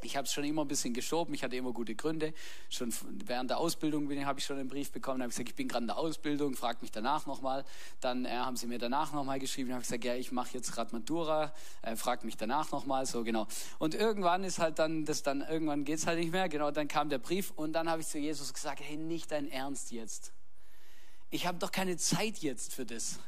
Ich 0.01 0.17
habe 0.17 0.25
es 0.25 0.33
schon 0.33 0.45
immer 0.45 0.63
ein 0.63 0.67
bisschen 0.67 0.95
geschoben, 0.95 1.35
ich 1.35 1.43
hatte 1.43 1.55
immer 1.55 1.73
gute 1.73 1.93
Gründe. 1.93 2.33
Schon 2.71 2.91
während 3.23 3.51
der 3.51 3.59
Ausbildung 3.59 4.09
habe 4.25 4.39
ich 4.39 4.45
schon 4.45 4.57
einen 4.57 4.67
Brief 4.67 4.91
bekommen, 4.91 5.21
habe 5.21 5.29
gesagt, 5.29 5.47
ich 5.47 5.53
bin 5.53 5.67
gerade 5.67 5.83
in 5.83 5.89
der 5.89 5.99
Ausbildung, 5.99 6.55
fragt 6.55 6.81
mich 6.81 6.91
danach 6.91 7.27
nochmal. 7.27 7.65
Dann 7.99 8.25
äh, 8.25 8.29
haben 8.31 8.57
sie 8.57 8.65
mir 8.65 8.79
danach 8.79 9.13
nochmal 9.13 9.37
geschrieben, 9.37 9.73
habe 9.73 9.83
gesagt, 9.83 10.03
ja, 10.03 10.15
ich 10.15 10.31
mache 10.31 10.55
jetzt 10.55 10.71
gerade 10.71 10.91
Matura, 10.91 11.53
äh, 11.83 11.95
fragt 11.95 12.23
mich 12.23 12.35
danach 12.35 12.71
nochmal, 12.71 13.05
so 13.05 13.23
genau. 13.23 13.45
Und 13.77 13.93
irgendwann 13.93 14.43
ist 14.43 14.57
halt 14.57 14.79
dann, 14.79 15.05
das 15.05 15.21
dann, 15.21 15.41
irgendwann 15.41 15.85
geht's 15.85 16.07
halt 16.07 16.17
nicht 16.17 16.31
mehr, 16.31 16.49
genau, 16.49 16.71
dann 16.71 16.87
kam 16.87 17.09
der 17.09 17.19
Brief 17.19 17.51
und 17.55 17.73
dann 17.73 17.87
habe 17.91 18.01
ich 18.01 18.07
zu 18.07 18.17
Jesus 18.17 18.55
gesagt, 18.55 18.81
hey, 18.81 18.97
nicht 18.97 19.31
dein 19.31 19.51
Ernst 19.51 19.91
jetzt. 19.91 20.33
Ich 21.31 21.47
habe 21.47 21.57
doch 21.57 21.71
keine 21.71 21.97
Zeit 21.97 22.37
jetzt 22.39 22.73
für 22.73 22.85
das 22.85 23.19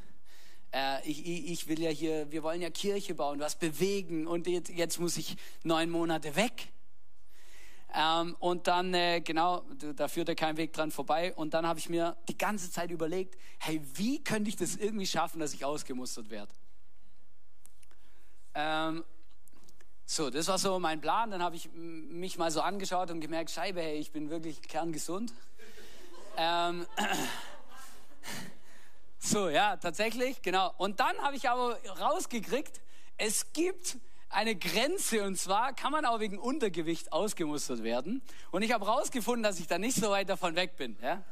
äh, 0.74 1.08
ich, 1.08 1.52
ich, 1.52 1.68
will 1.68 1.80
ja 1.80 1.92
hier, 1.92 2.32
wir 2.32 2.44
wollen 2.44 2.62
ja 2.62 2.70
Kirche 2.70 3.14
bauen, 3.14 3.40
was 3.40 3.56
bewegen 3.56 4.28
und 4.28 4.48
jetzt, 4.48 4.70
jetzt 4.70 5.00
muss 5.00 5.18
ich 5.18 5.38
neun 5.64 5.90
Monate 5.90 6.36
weg. 6.36 6.70
Ähm, 7.94 8.36
und 8.40 8.68
dann, 8.68 8.92
äh, 8.96 9.22
genau, 9.22 9.64
da 9.96 10.08
führt 10.08 10.28
ja 10.28 10.34
kein 10.34 10.58
Weg 10.58 10.74
dran 10.74 10.90
vorbei. 10.90 11.32
Und 11.36 11.54
dann 11.54 11.68
habe 11.68 11.78
ich 11.78 11.90
mir 11.90 12.18
die 12.28 12.38
ganze 12.38 12.72
Zeit 12.72 12.90
überlegt, 12.90 13.38
hey, 13.60 13.82
wie 13.94 14.24
könnte 14.24 14.50
ich 14.50 14.56
das 14.56 14.76
irgendwie 14.76 15.06
schaffen, 15.06 15.40
dass 15.40 15.54
ich 15.54 15.64
ausgemustert 15.64 16.32
werde? 16.32 16.52
Ähm, 18.56 19.04
so, 20.06 20.32
das 20.32 20.48
war 20.48 20.58
so 20.58 20.80
mein 20.80 21.02
Plan. 21.02 21.30
Dann 21.30 21.44
habe 21.44 21.56
ich 21.56 21.70
mich 21.72 22.40
mal 22.40 22.50
so 22.50 22.62
angeschaut 22.62 23.12
und 23.12 23.22
gemerkt, 23.22 23.52
Scheibe, 23.52 23.80
hey, 23.80 24.00
ich 24.00 24.12
bin 24.12 24.32
wirklich 24.32 24.60
kerngesund. 24.64 25.32
ähm, 26.36 26.88
So, 29.20 29.50
ja, 29.50 29.78
tatsächlich, 29.78 30.42
genau. 30.42 30.74
Und 30.78 31.00
dann 31.00 31.18
habe 31.20 31.38
ich 31.38 31.50
aber 31.50 31.78
rausgekriegt, 32.00 32.82
es 33.18 33.54
gibt 33.54 33.98
eine 34.30 34.56
Grenze 34.56 35.24
und 35.24 35.38
zwar 35.38 35.74
kann 35.74 35.92
man 35.92 36.06
auch 36.06 36.20
wegen 36.20 36.38
Untergewicht 36.38 37.14
ausgemustert 37.14 37.84
werden. 37.84 38.22
Und 38.52 38.64
ich 38.64 38.74
habe 38.74 38.86
rausgefunden, 38.86 39.44
dass 39.44 39.60
ich 39.60 39.68
da 39.68 39.78
nicht 39.78 39.96
so 39.96 40.10
weit 40.10 40.30
davon 40.30 40.56
weg 40.56 40.76
bin. 40.76 40.98
Ja? 41.02 41.24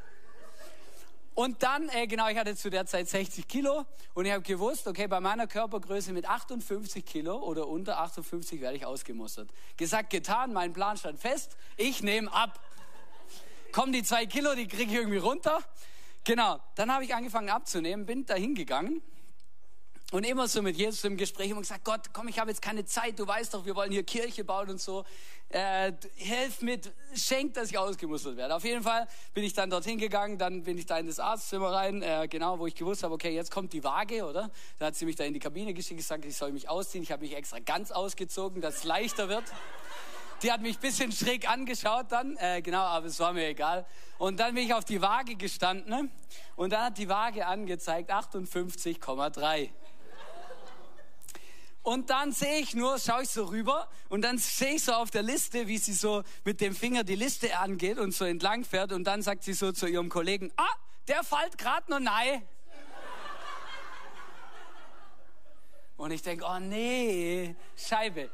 Und 1.33 1.63
dann, 1.63 1.89
äh, 1.89 2.07
genau, 2.07 2.27
ich 2.27 2.37
hatte 2.37 2.55
zu 2.55 2.69
der 2.69 2.85
Zeit 2.85 3.07
60 3.07 3.47
Kilo 3.47 3.85
und 4.13 4.25
ich 4.25 4.31
habe 4.31 4.43
gewusst, 4.43 4.87
okay, 4.87 5.07
bei 5.07 5.19
meiner 5.19 5.47
Körpergröße 5.47 6.11
mit 6.11 6.27
58 6.27 7.05
Kilo 7.05 7.37
oder 7.37 7.67
unter 7.67 7.99
58 7.99 8.61
werde 8.61 8.77
ich 8.77 8.85
ausgemustert. 8.85 9.49
Gesagt, 9.77 10.09
getan, 10.09 10.53
mein 10.53 10.73
Plan 10.73 10.97
stand 10.97 11.19
fest, 11.19 11.57
ich 11.77 12.03
nehme 12.03 12.31
ab. 12.31 12.59
Kommen 13.71 13.93
die 13.93 14.03
zwei 14.03 14.25
Kilo, 14.25 14.53
die 14.55 14.67
kriege 14.67 14.91
ich 14.91 14.97
irgendwie 14.97 15.17
runter. 15.17 15.59
Genau, 16.23 16.59
dann 16.75 16.93
habe 16.93 17.03
ich 17.03 17.15
angefangen 17.15 17.49
abzunehmen, 17.49 18.05
bin 18.05 18.25
da 18.25 18.35
hingegangen 18.35 19.01
und 20.11 20.25
immer 20.25 20.47
so 20.47 20.61
mit 20.61 20.75
Jesus 20.75 21.03
im 21.03 21.17
Gespräch 21.17 21.51
und 21.51 21.61
gesagt, 21.61 21.83
Gott, 21.83 22.13
komm, 22.13 22.27
ich 22.27 22.37
habe 22.37 22.51
jetzt 22.51 22.61
keine 22.61 22.85
Zeit, 22.85 23.17
du 23.17 23.25
weißt 23.25 23.53
doch, 23.53 23.65
wir 23.65 23.75
wollen 23.75 23.91
hier 23.91 24.03
Kirche 24.03 24.43
bauen 24.43 24.69
und 24.69 24.79
so. 24.79 25.03
Äh, 25.49 25.93
helf 26.17 26.61
mit, 26.61 26.91
schenk, 27.15 27.55
dass 27.55 27.71
ich 27.71 27.77
ausgemustert 27.77 28.37
werde. 28.37 28.55
Auf 28.55 28.63
jeden 28.63 28.83
Fall 28.83 29.07
bin 29.33 29.43
ich 29.43 29.53
dann 29.53 29.69
dorthin 29.69 29.97
gegangen, 29.97 30.37
dann 30.37 30.63
bin 30.63 30.77
ich 30.77 30.85
da 30.85 30.97
in 30.99 31.07
das 31.07 31.19
Arztzimmer 31.19 31.71
rein, 31.71 32.03
äh, 32.03 32.27
genau, 32.29 32.59
wo 32.59 32.67
ich 32.67 32.75
gewusst 32.75 33.03
habe, 33.03 33.13
okay, 33.13 33.33
jetzt 33.33 33.51
kommt 33.51 33.73
die 33.73 33.83
Waage, 33.83 34.23
oder? 34.25 34.51
Da 34.79 34.87
hat 34.87 34.95
sie 34.95 35.05
mich 35.05 35.15
da 35.15 35.23
in 35.23 35.33
die 35.33 35.39
Kabine 35.39 35.73
geschickt, 35.73 35.97
gesagt, 35.97 36.23
ich 36.25 36.35
soll 36.37 36.51
mich 36.51 36.69
ausziehen. 36.69 37.03
Ich 37.03 37.11
habe 37.11 37.23
mich 37.23 37.35
extra 37.35 37.59
ganz 37.59 37.91
ausgezogen, 37.91 38.61
dass 38.61 38.77
es 38.77 38.83
leichter 38.83 39.27
wird. 39.27 39.45
Die 40.41 40.51
hat 40.51 40.61
mich 40.61 40.77
ein 40.77 40.81
bisschen 40.81 41.11
schräg 41.11 41.47
angeschaut 41.47 42.11
dann, 42.11 42.35
äh, 42.37 42.61
genau, 42.61 42.81
aber 42.81 43.05
es 43.05 43.19
war 43.19 43.31
mir 43.31 43.47
egal. 43.47 43.85
Und 44.17 44.39
dann 44.39 44.55
bin 44.55 44.65
ich 44.65 44.73
auf 44.73 44.85
die 44.85 45.01
Waage 45.01 45.35
gestanden 45.35 45.89
ne? 45.89 46.09
und 46.55 46.71
dann 46.71 46.85
hat 46.85 46.97
die 46.97 47.07
Waage 47.09 47.45
angezeigt 47.45 48.11
58,3. 48.11 49.69
Und 51.83 52.09
dann 52.11 52.31
sehe 52.31 52.59
ich 52.59 52.75
nur, 52.75 52.99
schaue 52.99 53.23
ich 53.23 53.29
so 53.29 53.45
rüber 53.45 53.89
und 54.09 54.21
dann 54.21 54.37
sehe 54.37 54.75
ich 54.75 54.83
so 54.83 54.93
auf 54.93 55.09
der 55.09 55.23
Liste, 55.23 55.67
wie 55.67 55.77
sie 55.77 55.93
so 55.93 56.23
mit 56.43 56.61
dem 56.61 56.75
Finger 56.75 57.03
die 57.03 57.15
Liste 57.15 57.57
angeht 57.57 57.97
und 57.97 58.13
so 58.13 58.25
entlang 58.25 58.63
fährt 58.63 58.91
und 58.91 59.03
dann 59.03 59.21
sagt 59.21 59.43
sie 59.43 59.53
so 59.53 59.71
zu 59.71 59.87
ihrem 59.87 60.09
Kollegen, 60.09 60.51
ah, 60.57 60.75
der 61.07 61.23
fällt 61.23 61.57
gerade 61.57 61.89
noch 61.89 61.99
nein. 61.99 62.43
Und 65.97 66.11
ich 66.11 66.21
denke, 66.23 66.45
oh 66.47 66.59
nee, 66.59 67.55
Scheibe. 67.75 68.29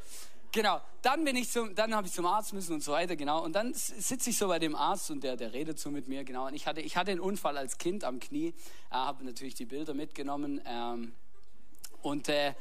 Genau, 0.57 0.81
dann 1.03 1.23
bin 1.23 1.35
ich 1.35 1.51
zum, 1.51 1.75
dann 1.75 1.93
habe 1.93 2.07
ich 2.07 2.13
zum 2.13 2.25
Arzt 2.25 2.51
müssen 2.51 2.73
und 2.73 2.81
so 2.81 2.91
weiter, 2.91 3.15
genau. 3.15 3.43
Und 3.43 3.53
dann 3.53 3.75
sitze 3.75 4.31
ich 4.31 4.39
so 4.39 4.47
bei 4.47 4.57
dem 4.57 4.73
Arzt 4.73 5.11
und 5.11 5.23
der, 5.23 5.35
der 5.35 5.53
redet 5.53 5.77
so 5.77 5.91
mit 5.91 6.07
mir, 6.07 6.23
genau. 6.23 6.47
Und 6.47 6.55
ich 6.55 6.65
hatte, 6.65 6.81
ich 6.81 6.97
hatte 6.97 7.11
einen 7.11 7.19
Unfall 7.19 7.59
als 7.59 7.77
Kind 7.77 8.03
am 8.03 8.19
Knie, 8.19 8.47
äh, 8.47 8.53
habe 8.89 9.23
natürlich 9.23 9.53
die 9.53 9.65
Bilder 9.65 9.93
mitgenommen 9.93 10.59
ähm, 10.65 11.13
und 12.01 12.27
äh, 12.29 12.55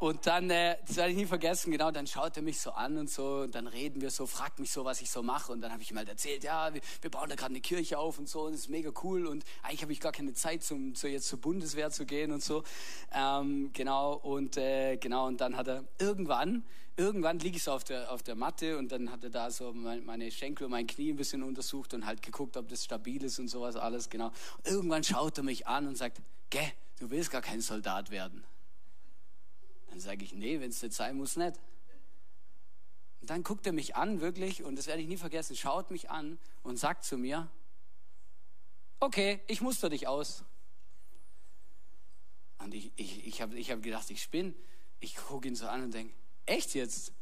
und 0.00 0.26
dann, 0.26 0.50
äh, 0.50 0.78
das 0.86 0.96
werde 0.96 1.10
ich 1.10 1.16
nie 1.16 1.26
vergessen, 1.26 1.70
genau, 1.72 1.90
dann 1.92 2.06
schaut 2.08 2.36
er 2.36 2.42
mich 2.42 2.60
so 2.60 2.72
an 2.72 2.98
und 2.98 3.10
so, 3.10 3.42
und 3.42 3.54
dann 3.54 3.68
reden 3.68 4.00
wir 4.00 4.10
so, 4.10 4.26
fragt 4.26 4.58
mich 4.58 4.70
so, 4.70 4.84
was 4.84 5.00
ich 5.00 5.10
so 5.10 5.24
mache. 5.24 5.52
Und 5.52 5.60
dann 5.60 5.72
habe 5.72 5.82
ich 5.82 5.90
ihm 5.90 5.96
halt 5.96 6.08
erzählt, 6.08 6.44
ja, 6.44 6.72
wir, 6.72 6.80
wir 7.00 7.10
bauen 7.10 7.28
da 7.28 7.34
gerade 7.34 7.50
eine 7.50 7.60
Kirche 7.60 7.98
auf 7.98 8.18
und 8.18 8.28
so, 8.28 8.42
und 8.42 8.52
das 8.52 8.62
ist 8.62 8.68
mega 8.68 8.90
cool. 9.02 9.26
Und 9.26 9.44
eigentlich 9.62 9.82
habe 9.82 9.92
ich 9.92 9.98
gar 9.98 10.12
keine 10.12 10.34
Zeit, 10.34 10.62
zum, 10.62 10.94
zu, 10.94 11.08
jetzt 11.08 11.26
zur 11.26 11.40
Bundeswehr 11.40 11.90
zu 11.90 12.04
gehen 12.04 12.30
und 12.30 12.42
so. 12.42 12.62
Ähm, 13.12 13.70
genau, 13.72 14.14
und 14.14 14.56
äh, 14.56 14.96
genau, 14.98 15.26
und 15.26 15.40
dann 15.40 15.56
hat 15.56 15.66
er 15.66 15.84
irgendwann, 15.98 16.64
irgendwann 16.98 17.38
liege 17.38 17.56
ich 17.56 17.62
so 17.62 17.72
auf 17.72 17.84
der, 17.84 18.10
auf 18.12 18.22
der 18.22 18.34
Matte 18.34 18.76
und 18.76 18.90
dann 18.90 19.10
hat 19.10 19.22
er 19.22 19.30
da 19.30 19.50
so 19.50 19.72
meine 19.72 20.30
Schenkel 20.30 20.64
und 20.64 20.72
mein 20.72 20.86
Knie 20.86 21.12
ein 21.12 21.16
bisschen 21.16 21.44
untersucht 21.44 21.94
und 21.94 22.04
halt 22.04 22.22
geguckt, 22.22 22.56
ob 22.56 22.68
das 22.68 22.84
stabil 22.84 23.22
ist 23.22 23.38
und 23.38 23.48
sowas 23.48 23.76
alles, 23.76 24.10
genau. 24.10 24.32
Irgendwann 24.64 25.04
schaut 25.04 25.38
er 25.38 25.44
mich 25.44 25.66
an 25.68 25.86
und 25.86 25.96
sagt, 25.96 26.20
gell, 26.50 26.72
du 26.98 27.08
willst 27.10 27.30
gar 27.30 27.40
kein 27.40 27.60
Soldat 27.60 28.10
werden. 28.10 28.44
Dann 29.90 30.00
sage 30.00 30.24
ich, 30.24 30.34
nee, 30.34 30.60
wenn 30.60 30.70
es 30.70 30.82
nicht 30.82 30.94
sein 30.94 31.16
muss, 31.16 31.36
nicht. 31.36 31.54
Und 33.20 33.30
dann 33.30 33.44
guckt 33.44 33.64
er 33.66 33.72
mich 33.72 33.94
an, 33.94 34.20
wirklich, 34.20 34.64
und 34.64 34.76
das 34.76 34.88
werde 34.88 35.00
ich 35.00 35.08
nie 35.08 35.16
vergessen, 35.16 35.54
schaut 35.54 35.92
mich 35.92 36.10
an 36.10 36.36
und 36.64 36.78
sagt 36.78 37.04
zu 37.04 37.16
mir, 37.16 37.48
okay, 38.98 39.40
ich 39.46 39.60
muster 39.60 39.88
dich 39.88 40.08
aus. 40.08 40.42
Und 42.58 42.74
ich, 42.74 42.90
ich, 42.96 43.24
ich 43.24 43.40
habe 43.40 43.56
ich 43.56 43.70
hab 43.70 43.82
gedacht, 43.82 44.10
ich 44.10 44.20
spinne. 44.20 44.52
Ich 44.98 45.14
gucke 45.14 45.46
ihn 45.46 45.54
so 45.54 45.68
an 45.68 45.84
und 45.84 45.94
denke, 45.94 46.12
echt 46.48 46.74
jetzt? 46.74 47.12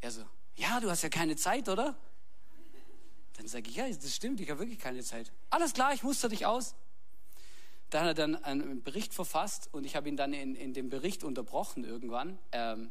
Er 0.00 0.10
so, 0.10 0.24
ja, 0.56 0.80
du 0.80 0.90
hast 0.90 1.02
ja 1.02 1.08
keine 1.08 1.36
Zeit, 1.36 1.68
oder? 1.68 1.96
Dann 3.36 3.48
sage 3.48 3.68
ich, 3.68 3.76
ja, 3.76 3.88
das 3.88 4.14
stimmt, 4.14 4.40
ich 4.40 4.50
habe 4.50 4.60
wirklich 4.60 4.78
keine 4.78 5.02
Zeit. 5.02 5.32
Alles 5.50 5.72
klar, 5.72 5.92
ich 5.92 6.02
muster 6.02 6.28
dich 6.28 6.46
aus. 6.46 6.74
Da 7.90 8.00
hat 8.00 8.06
er 8.06 8.14
dann 8.14 8.36
einen 8.44 8.82
Bericht 8.82 9.14
verfasst 9.14 9.68
und 9.72 9.84
ich 9.84 9.96
habe 9.96 10.08
ihn 10.08 10.16
dann 10.16 10.32
in, 10.32 10.54
in 10.54 10.72
dem 10.72 10.88
Bericht 10.88 11.24
unterbrochen 11.24 11.84
irgendwann, 11.84 12.38
ähm, 12.52 12.90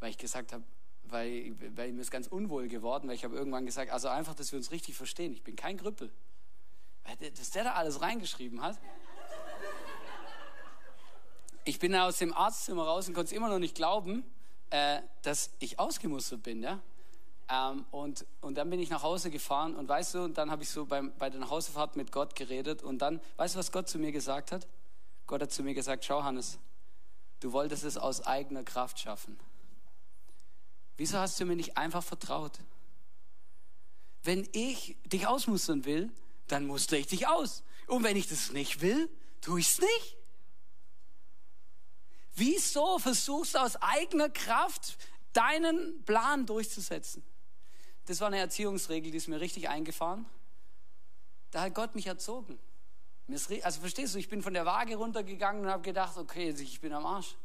weil 0.00 0.10
ich 0.10 0.18
gesagt 0.18 0.52
habe, 0.52 0.64
weil, 1.04 1.54
weil 1.76 1.92
mir 1.92 2.00
ist 2.00 2.10
ganz 2.10 2.26
unwohl 2.26 2.68
geworden, 2.68 3.08
weil 3.08 3.14
ich 3.14 3.24
habe 3.24 3.36
irgendwann 3.36 3.66
gesagt, 3.66 3.90
also 3.90 4.08
einfach, 4.08 4.34
dass 4.34 4.52
wir 4.52 4.56
uns 4.56 4.70
richtig 4.70 4.96
verstehen. 4.96 5.32
Ich 5.32 5.42
bin 5.42 5.56
kein 5.56 5.76
Grüppel. 5.76 6.10
Dass 7.36 7.50
der 7.50 7.64
da 7.64 7.72
alles 7.74 8.00
reingeschrieben 8.00 8.62
hat. 8.62 8.78
Ich 11.64 11.78
bin 11.78 11.94
aus 11.94 12.18
dem 12.18 12.32
Arztzimmer 12.32 12.84
raus 12.84 13.08
und 13.08 13.14
konnte 13.14 13.26
es 13.26 13.36
immer 13.36 13.48
noch 13.48 13.58
nicht 13.58 13.74
glauben, 13.74 14.24
äh, 14.70 15.00
dass 15.22 15.50
ich 15.58 15.78
ausgemustert 15.78 16.42
bin. 16.42 16.62
Ja? 16.62 16.80
Ähm, 17.48 17.84
und, 17.90 18.24
und 18.40 18.56
dann 18.56 18.70
bin 18.70 18.80
ich 18.80 18.90
nach 18.90 19.02
Hause 19.02 19.30
gefahren 19.30 19.74
und 19.76 19.88
weißt 19.88 20.14
du, 20.14 20.24
und 20.24 20.38
dann 20.38 20.50
habe 20.50 20.62
ich 20.62 20.70
so 20.70 20.86
beim, 20.86 21.12
bei 21.18 21.30
der 21.30 21.40
Nachhausefahrt 21.40 21.96
mit 21.96 22.10
Gott 22.12 22.34
geredet 22.34 22.82
und 22.82 22.98
dann, 22.98 23.20
weißt 23.36 23.54
du, 23.54 23.58
was 23.58 23.70
Gott 23.72 23.88
zu 23.88 23.98
mir 23.98 24.12
gesagt 24.12 24.52
hat? 24.52 24.66
Gott 25.26 25.42
hat 25.42 25.52
zu 25.52 25.62
mir 25.62 25.74
gesagt, 25.74 26.04
schau 26.04 26.22
Hannes, 26.22 26.58
du 27.40 27.52
wolltest 27.52 27.84
es 27.84 27.96
aus 27.96 28.26
eigener 28.26 28.62
Kraft 28.62 28.98
schaffen. 28.98 29.38
Wieso 30.96 31.18
hast 31.18 31.38
du 31.40 31.44
mir 31.44 31.56
nicht 31.56 31.76
einfach 31.76 32.02
vertraut? 32.02 32.58
Wenn 34.22 34.48
ich 34.52 34.96
dich 35.04 35.26
ausmustern 35.26 35.84
will, 35.84 36.10
dann 36.48 36.66
mustere 36.66 37.00
ich 37.00 37.06
dich 37.06 37.26
aus. 37.26 37.62
Und 37.86 38.04
wenn 38.04 38.16
ich 38.16 38.28
das 38.28 38.52
nicht 38.52 38.80
will, 38.80 39.10
tue 39.40 39.60
ich 39.60 39.68
es 39.68 39.80
nicht. 39.80 40.16
Wieso 42.34 42.98
versuchst 42.98 43.54
du 43.54 43.58
aus 43.58 43.76
eigener 43.76 44.28
Kraft 44.28 44.96
deinen 45.32 46.02
Plan 46.04 46.46
durchzusetzen? 46.46 47.22
Das 48.06 48.20
war 48.20 48.28
eine 48.28 48.38
Erziehungsregel, 48.38 49.10
die 49.10 49.16
ist 49.16 49.28
mir 49.28 49.40
richtig 49.40 49.68
eingefahren. 49.68 50.26
Da 51.50 51.62
hat 51.62 51.74
Gott 51.74 51.94
mich 51.94 52.06
erzogen. 52.06 52.58
Also 53.62 53.80
verstehst 53.80 54.14
du, 54.14 54.18
ich 54.18 54.28
bin 54.28 54.42
von 54.42 54.52
der 54.52 54.66
Waage 54.66 54.96
runtergegangen 54.96 55.64
und 55.64 55.70
habe 55.70 55.82
gedacht, 55.82 56.16
okay, 56.18 56.50
ich 56.50 56.80
bin 56.80 56.92
am 56.92 57.06
Arsch. 57.06 57.36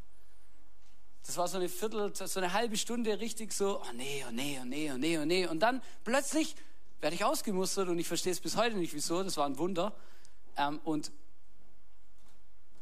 Das 1.25 1.37
war 1.37 1.47
so 1.47 1.57
eine 1.57 1.69
Viertel, 1.69 2.13
so 2.15 2.39
eine 2.39 2.53
halbe 2.53 2.75
Stunde 2.75 3.19
richtig 3.19 3.53
so, 3.53 3.81
oh 3.81 3.93
nee, 3.93 4.25
oh 4.27 4.31
nee, 4.31 4.59
oh 4.61 4.65
nee, 4.65 4.91
oh 4.91 4.97
nee, 4.97 5.19
oh 5.19 5.25
nee. 5.25 5.47
Und 5.47 5.59
dann 5.59 5.81
plötzlich 6.03 6.55
werde 7.01 7.15
ich 7.15 7.23
ausgemustert 7.23 7.87
und 7.87 7.99
ich 7.99 8.07
verstehe 8.07 8.31
es 8.31 8.39
bis 8.39 8.57
heute 8.57 8.75
nicht, 8.75 8.93
wieso, 8.93 9.23
das 9.23 9.37
war 9.37 9.45
ein 9.45 9.57
Wunder. 9.57 9.95
Ähm, 10.57 10.79
und, 10.83 11.11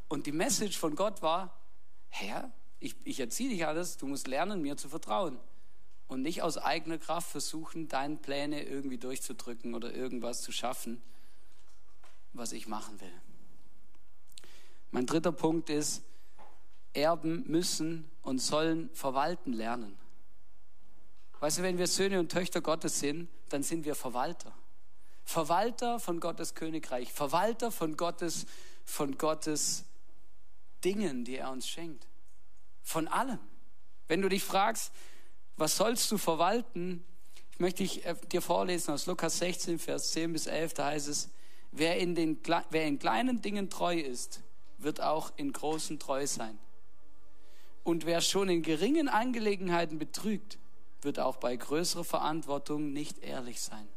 und 0.08 0.26
die 0.26 0.32
Message 0.32 0.78
von 0.78 0.96
Gott 0.96 1.22
war, 1.22 1.57
Herr, 2.08 2.50
ich, 2.80 2.94
ich 3.04 3.20
erziehe 3.20 3.50
dich 3.50 3.66
alles, 3.66 3.96
du 3.96 4.06
musst 4.06 4.26
lernen, 4.28 4.62
mir 4.62 4.76
zu 4.76 4.88
vertrauen. 4.88 5.38
Und 6.06 6.22
nicht 6.22 6.42
aus 6.42 6.56
eigener 6.56 6.98
Kraft 6.98 7.30
versuchen, 7.30 7.88
deine 7.88 8.16
Pläne 8.16 8.62
irgendwie 8.62 8.98
durchzudrücken 8.98 9.74
oder 9.74 9.94
irgendwas 9.94 10.40
zu 10.40 10.52
schaffen, 10.52 11.02
was 12.32 12.52
ich 12.52 12.66
machen 12.66 13.00
will. 13.00 13.12
Mein 14.90 15.06
dritter 15.06 15.32
Punkt 15.32 15.68
ist, 15.68 16.02
Erben 16.94 17.44
müssen 17.46 18.10
und 18.22 18.38
sollen 18.38 18.88
verwalten 18.94 19.52
lernen. 19.52 19.96
Weißt 21.40 21.58
du, 21.58 21.62
wenn 21.62 21.78
wir 21.78 21.86
Söhne 21.86 22.18
und 22.18 22.32
Töchter 22.32 22.60
Gottes 22.60 22.98
sind, 22.98 23.28
dann 23.50 23.62
sind 23.62 23.84
wir 23.84 23.94
Verwalter. 23.94 24.52
Verwalter 25.24 26.00
von 26.00 26.20
Gottes 26.20 26.54
Königreich, 26.54 27.12
Verwalter 27.12 27.70
von 27.70 27.96
Gottes, 27.96 28.46
von 28.84 29.18
Gottes 29.18 29.84
Dingen, 30.84 31.24
die 31.24 31.36
er 31.36 31.50
uns 31.50 31.68
schenkt. 31.68 32.06
Von 32.82 33.08
allem. 33.08 33.38
Wenn 34.06 34.22
du 34.22 34.28
dich 34.28 34.42
fragst, 34.42 34.92
was 35.56 35.76
sollst 35.76 36.10
du 36.10 36.18
verwalten, 36.18 37.04
ich 37.50 37.58
möchte 37.58 37.82
ich 37.82 38.06
äh, 38.06 38.14
dir 38.30 38.40
vorlesen 38.40 38.94
aus 38.94 39.06
Lukas 39.06 39.38
16, 39.38 39.78
Vers 39.78 40.12
10 40.12 40.32
bis 40.32 40.46
11, 40.46 40.74
da 40.74 40.86
heißt 40.86 41.08
es, 41.08 41.30
wer 41.72 41.98
in, 41.98 42.14
den, 42.14 42.38
wer 42.70 42.86
in 42.86 42.98
kleinen 42.98 43.42
Dingen 43.42 43.68
treu 43.68 43.98
ist, 43.98 44.40
wird 44.78 45.00
auch 45.00 45.32
in 45.36 45.52
großen 45.52 45.98
treu 45.98 46.26
sein. 46.26 46.58
Und 47.82 48.06
wer 48.06 48.20
schon 48.20 48.48
in 48.48 48.62
geringen 48.62 49.08
Angelegenheiten 49.08 49.98
betrügt, 49.98 50.58
wird 51.02 51.18
auch 51.18 51.36
bei 51.36 51.56
größerer 51.56 52.04
Verantwortung 52.04 52.92
nicht 52.92 53.18
ehrlich 53.18 53.60
sein. 53.60 53.88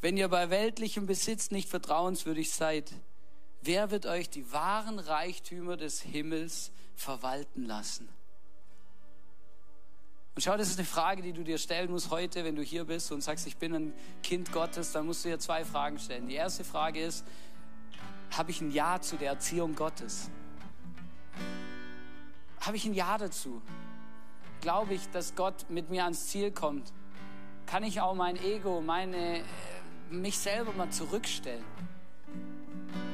Wenn 0.00 0.16
ihr 0.16 0.28
bei 0.28 0.50
weltlichem 0.50 1.06
Besitz 1.06 1.50
nicht 1.50 1.68
vertrauenswürdig 1.68 2.52
seid, 2.52 2.92
wer 3.62 3.90
wird 3.90 4.06
euch 4.06 4.30
die 4.30 4.52
wahren 4.52 4.98
Reichtümer 4.98 5.76
des 5.76 6.00
Himmels 6.00 6.72
verwalten 6.94 7.64
lassen? 7.64 8.08
Und 10.34 10.42
schau, 10.42 10.56
das 10.56 10.68
ist 10.68 10.78
eine 10.78 10.86
Frage, 10.86 11.20
die 11.20 11.32
du 11.32 11.42
dir 11.42 11.58
stellen 11.58 11.90
musst 11.90 12.10
heute, 12.10 12.44
wenn 12.44 12.54
du 12.54 12.62
hier 12.62 12.84
bist 12.84 13.10
und 13.10 13.22
sagst, 13.22 13.48
ich 13.48 13.56
bin 13.56 13.74
ein 13.74 13.92
Kind 14.22 14.52
Gottes, 14.52 14.92
dann 14.92 15.04
musst 15.04 15.24
du 15.24 15.30
dir 15.30 15.40
zwei 15.40 15.64
Fragen 15.64 15.98
stellen. 15.98 16.28
Die 16.28 16.36
erste 16.36 16.62
Frage 16.62 17.00
ist, 17.00 17.24
habe 18.30 18.52
ich 18.52 18.60
ein 18.60 18.70
Ja 18.70 19.00
zu 19.00 19.16
der 19.16 19.30
Erziehung 19.30 19.74
Gottes? 19.74 20.30
Habe 22.60 22.76
ich 22.76 22.84
ein 22.84 22.94
Ja 22.94 23.18
dazu? 23.18 23.60
Glaube 24.60 24.94
ich, 24.94 25.08
dass 25.10 25.34
Gott 25.34 25.68
mit 25.70 25.90
mir 25.90 26.04
ans 26.04 26.28
Ziel 26.28 26.52
kommt? 26.52 26.92
Kann 27.66 27.82
ich 27.82 28.00
auch 28.00 28.14
mein 28.14 28.36
Ego, 28.36 28.80
meine, 28.80 29.40
äh, 29.40 29.42
mich 30.10 30.38
selber 30.38 30.72
mal 30.72 30.90
zurückstellen? 30.90 31.64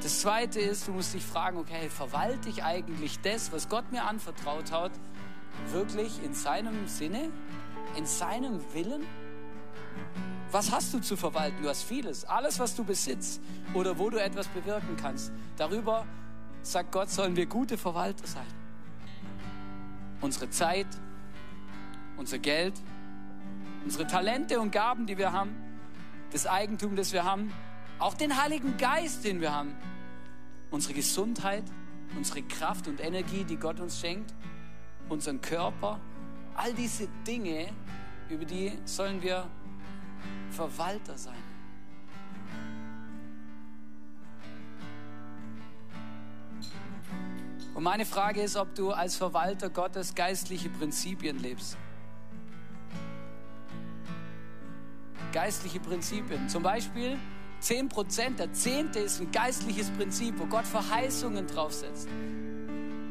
Das 0.01 0.21
zweite 0.21 0.59
ist, 0.59 0.87
du 0.87 0.91
musst 0.91 1.13
dich 1.13 1.25
fragen, 1.25 1.57
okay, 1.57 1.89
verwalte 1.89 2.49
ich 2.49 2.63
eigentlich 2.63 3.19
das, 3.21 3.51
was 3.51 3.69
Gott 3.69 3.91
mir 3.91 4.03
anvertraut 4.03 4.71
hat, 4.71 4.91
wirklich 5.71 6.23
in 6.23 6.33
seinem 6.33 6.87
Sinne, 6.87 7.31
in 7.97 8.05
seinem 8.05 8.61
Willen? 8.73 9.03
Was 10.51 10.71
hast 10.71 10.93
du 10.93 10.99
zu 10.99 11.17
verwalten? 11.17 11.63
Du 11.63 11.69
hast 11.69 11.83
vieles. 11.83 12.23
Alles, 12.25 12.59
was 12.59 12.75
du 12.75 12.83
besitzt 12.83 13.41
oder 13.73 13.97
wo 13.97 14.09
du 14.09 14.21
etwas 14.21 14.47
bewirken 14.47 14.95
kannst. 14.95 15.31
Darüber 15.57 16.05
sagt 16.61 16.91
Gott, 16.91 17.09
sollen 17.09 17.35
wir 17.35 17.45
gute 17.45 17.77
Verwalter 17.77 18.25
sein. 18.27 18.45
Unsere 20.21 20.49
Zeit, 20.49 20.87
unser 22.17 22.39
Geld, 22.39 22.73
unsere 23.83 24.07
Talente 24.07 24.59
und 24.59 24.71
Gaben, 24.71 25.05
die 25.07 25.17
wir 25.17 25.31
haben, 25.31 25.55
das 26.31 26.47
Eigentum, 26.47 26.95
das 26.95 27.11
wir 27.13 27.23
haben, 27.23 27.51
auch 27.99 28.13
den 28.13 28.41
Heiligen 28.41 28.77
Geist, 28.77 29.23
den 29.23 29.41
wir 29.41 29.53
haben, 29.53 29.75
unsere 30.71 30.93
Gesundheit, 30.93 31.63
unsere 32.15 32.41
Kraft 32.43 32.87
und 32.87 32.99
Energie, 32.99 33.43
die 33.43 33.57
Gott 33.57 33.79
uns 33.79 33.99
schenkt, 33.99 34.33
unseren 35.09 35.41
Körper, 35.41 35.99
all 36.55 36.73
diese 36.73 37.07
Dinge, 37.25 37.69
über 38.29 38.45
die 38.45 38.71
sollen 38.85 39.21
wir 39.21 39.47
Verwalter 40.51 41.17
sein. 41.17 41.35
Und 47.73 47.83
meine 47.83 48.05
Frage 48.05 48.41
ist, 48.41 48.55
ob 48.55 48.73
du 48.73 48.91
als 48.91 49.17
Verwalter 49.17 49.69
Gottes 49.69 50.15
geistliche 50.15 50.69
Prinzipien 50.69 51.39
lebst. 51.39 51.77
Geistliche 55.33 55.81
Prinzipien. 55.81 56.47
Zum 56.47 56.63
Beispiel 56.63 57.19
10 57.65 57.89
Prozent, 57.89 58.37
der 58.37 58.53
Zehnte 58.53 58.99
ist 58.99 59.19
ein 59.19 59.31
geistliches 59.31 59.89
Prinzip, 59.89 60.37
wo 60.37 60.45
Gott 60.45 60.67
Verheißungen 60.67 61.47
draufsetzt. 61.47 62.07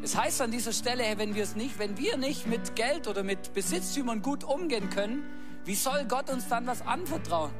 Es 0.01 0.17
heißt 0.17 0.41
an 0.43 0.53
dieser 0.53 0.73
Stelle, 0.73 1.03
hey, 1.03 1.19
wenn 1.19 1.35
wir 1.35 1.43
es 1.43 1.57
nicht, 1.57 1.81
wenn 1.81 1.99
wir 1.99 2.17
nicht 2.19 2.47
mit 2.47 2.77
Geld 2.77 3.09
oder 3.09 3.25
mit 3.25 3.53
Besitztümern 3.53 4.23
gut 4.23 4.45
umgehen 4.45 4.91
können, 4.91 5.25
wie 5.65 5.75
soll 5.75 6.05
Gott 6.05 6.31
uns 6.31 6.47
dann 6.47 6.69
was 6.69 6.87
anvertrauen? 6.87 7.51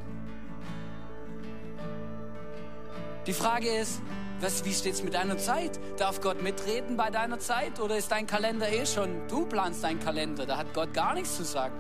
Die 3.27 3.33
Frage 3.33 3.71
ist, 3.71 4.01
was, 4.39 4.65
wie 4.65 4.73
steht 4.73 4.95
es 4.95 5.03
mit 5.03 5.15
deiner 5.15 5.37
Zeit? 5.37 5.81
Darf 5.97 6.21
Gott 6.21 6.45
mitreden 6.45 6.97
bei 6.97 7.11
deiner 7.11 7.41
Zeit 7.41 7.81
oder 7.81 7.97
ist 7.97 8.13
dein 8.13 8.29
Kalender 8.29 8.73
eh 8.73 8.87
schon, 8.87 9.27
du 9.27 9.47
planst 9.47 9.83
deinen 9.83 9.99
Kalender, 9.99 10.47
da 10.47 10.59
hat 10.59 10.73
Gott 10.73 10.95
gar 10.95 11.15
nichts 11.15 11.35
zu 11.35 11.43
sagen? 11.43 11.75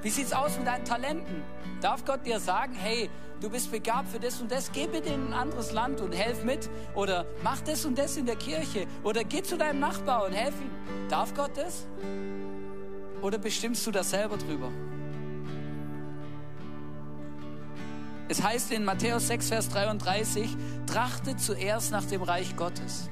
Wie 0.00 0.08
sieht 0.08 0.28
es 0.28 0.32
aus 0.32 0.56
mit 0.56 0.66
deinen 0.66 0.86
Talenten? 0.86 1.42
Darf 1.82 2.06
Gott 2.06 2.24
dir 2.24 2.40
sagen, 2.40 2.72
hey, 2.72 3.10
du 3.40 3.50
bist 3.50 3.70
begabt 3.70 4.08
für 4.08 4.18
das 4.18 4.40
und 4.40 4.50
das, 4.50 4.72
geh 4.72 4.86
bitte 4.86 5.08
in 5.08 5.28
ein 5.28 5.32
anderes 5.32 5.72
Land 5.72 6.00
und 6.00 6.12
helf 6.12 6.44
mit 6.44 6.68
oder 6.94 7.26
mach 7.42 7.60
das 7.60 7.84
und 7.84 7.98
das 7.98 8.16
in 8.16 8.26
der 8.26 8.36
Kirche 8.36 8.86
oder 9.02 9.24
geh 9.24 9.42
zu 9.42 9.56
deinem 9.56 9.80
Nachbar 9.80 10.26
und 10.26 10.32
helf 10.32 10.54
ihm. 10.60 11.08
Darf 11.08 11.34
Gott 11.34 11.52
das? 11.56 11.86
Oder 13.22 13.38
bestimmst 13.38 13.86
du 13.86 13.90
das 13.90 14.10
selber 14.10 14.36
drüber? 14.36 14.70
Es 18.30 18.42
heißt 18.42 18.72
in 18.72 18.84
Matthäus 18.84 19.28
6, 19.28 19.48
Vers 19.48 19.68
33, 19.70 20.54
trachtet 20.86 21.40
zuerst 21.40 21.92
nach 21.92 22.04
dem 22.04 22.22
Reich 22.22 22.56
Gottes 22.56 23.08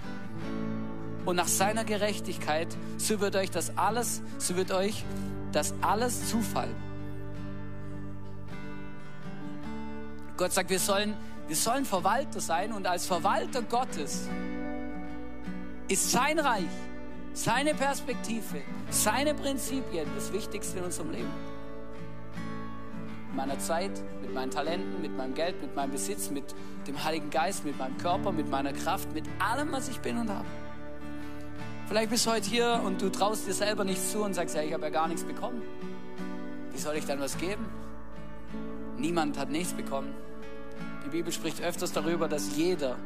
und 1.24 1.36
nach 1.36 1.48
seiner 1.48 1.84
Gerechtigkeit, 1.84 2.68
so 2.98 3.20
wird 3.20 3.34
euch 3.34 3.50
das 3.50 3.76
alles, 3.76 4.22
so 4.38 4.56
wird 4.56 4.70
euch 4.72 5.04
das 5.52 5.74
alles 5.80 6.28
zufallen. 6.28 6.85
Gott 10.36 10.52
sagt, 10.52 10.70
wir 10.70 10.78
sollen, 10.78 11.14
wir 11.46 11.56
sollen 11.56 11.84
Verwalter 11.84 12.40
sein 12.40 12.72
und 12.72 12.86
als 12.86 13.06
Verwalter 13.06 13.62
Gottes 13.62 14.28
ist 15.88 16.10
sein 16.10 16.38
Reich, 16.38 16.64
seine 17.32 17.74
Perspektive, 17.74 18.62
seine 18.90 19.34
Prinzipien 19.34 20.08
das 20.14 20.32
Wichtigste 20.32 20.78
in 20.78 20.84
unserem 20.84 21.10
Leben 21.10 21.32
meiner 23.36 23.58
Zeit, 23.58 23.92
mit 24.22 24.34
meinen 24.34 24.50
Talenten, 24.50 25.00
mit 25.00 25.16
meinem 25.16 25.34
Geld, 25.34 25.60
mit 25.60 25.76
meinem 25.76 25.92
Besitz, 25.92 26.30
mit 26.30 26.44
dem 26.88 27.04
Heiligen 27.04 27.30
Geist, 27.30 27.64
mit 27.64 27.78
meinem 27.78 27.96
Körper, 27.98 28.32
mit 28.32 28.50
meiner 28.50 28.72
Kraft, 28.72 29.12
mit 29.12 29.24
allem, 29.38 29.70
was 29.72 29.88
ich 29.88 30.00
bin 30.00 30.16
und 30.16 30.30
habe. 30.30 30.46
Vielleicht 31.86 32.10
bist 32.10 32.26
du 32.26 32.30
heute 32.32 32.48
hier 32.48 32.80
und 32.84 33.00
du 33.00 33.10
traust 33.10 33.46
dir 33.46 33.52
selber 33.52 33.84
nichts 33.84 34.10
zu 34.10 34.24
und 34.24 34.34
sagst, 34.34 34.56
ja, 34.56 34.62
ich 34.62 34.72
habe 34.72 34.84
ja 34.84 34.90
gar 34.90 35.06
nichts 35.06 35.22
bekommen. 35.22 35.62
Wie 36.72 36.78
soll 36.78 36.96
ich 36.96 37.04
dann 37.04 37.20
was 37.20 37.38
geben? 37.38 37.64
Niemand 38.98 39.38
hat 39.38 39.50
nichts 39.50 39.72
bekommen. 39.72 40.14
Die 41.04 41.10
Bibel 41.10 41.32
spricht 41.32 41.62
öfters 41.62 41.92
darüber, 41.92 42.28
dass 42.28 42.56
jeder 42.56 42.96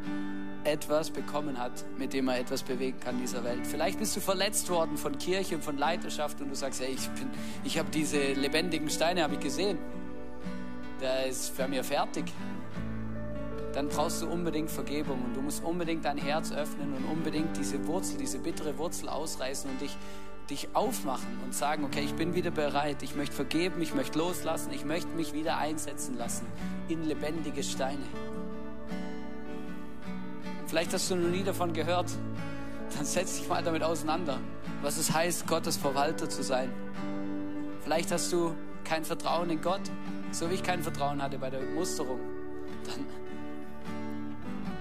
etwas 0.65 1.11
bekommen 1.11 1.59
hat, 1.59 1.85
mit 1.99 2.13
dem 2.13 2.29
er 2.29 2.39
etwas 2.39 2.63
bewegen 2.63 2.99
kann 3.01 3.17
in 3.17 3.23
dieser 3.23 3.45
Welt. 3.45 3.67
Vielleicht 3.67 3.99
bist 3.99 4.15
du 4.17 4.21
verletzt 4.21 4.69
worden 4.69 4.97
von 4.97 5.19
Kirche 5.19 5.55
und 5.55 5.65
von 5.65 5.79
Leiterschaft 5.79 6.41
und 6.41 6.51
du 6.51 6.55
sagst, 6.55 6.81
hey, 6.81 6.95
ich, 6.95 7.09
ich 7.65 7.79
habe 7.79 7.91
diese 7.91 8.33
lebendigen 8.35 8.91
Steine 8.91 9.23
habe 9.23 9.35
ich 9.35 9.41
gesehen. 9.41 9.79
Der 11.01 11.27
ist 11.27 11.55
für 11.55 11.67
mir 11.67 11.83
fertig 11.83 12.27
dann 13.73 13.89
brauchst 13.89 14.23
du 14.23 14.27
unbedingt 14.27 14.71
Vergebung 14.71 15.23
und 15.25 15.37
du 15.37 15.43
musst 15.43 15.63
unbedingt 15.63 16.05
dein 16.05 16.19
Herz 16.19 16.53
öffnen 16.53 16.93
und 16.95 17.05
unbedingt 17.05 17.57
diese 17.57 17.87
Wurzel, 17.87 18.19
diese 18.19 18.39
bittere 18.39 18.77
Wurzel 18.79 19.09
ausreißen 19.09 19.71
und 19.71 19.81
dich, 19.81 19.97
dich 20.51 20.69
aufmachen 20.75 21.39
und 21.45 21.55
sagen, 21.55 21.85
okay, 21.85 22.01
ich 22.01 22.15
bin 22.15 22.35
wieder 22.35 22.51
bereit, 22.51 23.03
ich 23.03 23.15
möchte 23.15 23.35
vergeben, 23.35 23.81
ich 23.81 23.95
möchte 23.95 24.19
loslassen, 24.19 24.73
ich 24.73 24.85
möchte 24.85 25.09
mich 25.15 25.33
wieder 25.33 25.59
einsetzen 25.59 26.19
lassen 26.19 26.47
in 26.89 27.05
lebendige 27.05 27.63
Steine. 27.63 28.03
Vielleicht 30.67 30.93
hast 30.93 31.11
du 31.11 31.17
noch 31.17 31.31
nie 31.31 31.43
davon 31.43 31.73
gehört, 31.73 32.11
dann 32.97 33.05
setz 33.05 33.39
dich 33.39 33.49
mal 33.49 33.63
damit 33.63 33.83
auseinander, 33.83 34.39
was 34.83 34.99
es 34.99 35.13
heißt, 35.13 35.47
Gottes 35.47 35.77
Verwalter 35.77 36.29
zu 36.29 36.43
sein. 36.43 36.71
Vielleicht 37.83 38.11
hast 38.13 38.33
du 38.33 38.55
kein 38.85 39.05
Vertrauen 39.05 39.51
in 39.51 39.61
Gott, 39.61 39.83
so 40.33 40.51
wie 40.51 40.55
ich 40.55 40.63
kein 40.63 40.83
Vertrauen 40.83 41.23
hatte 41.23 41.39
bei 41.39 41.51
der 41.51 41.61
Musterung. 41.61 42.21
Dann 42.87 43.07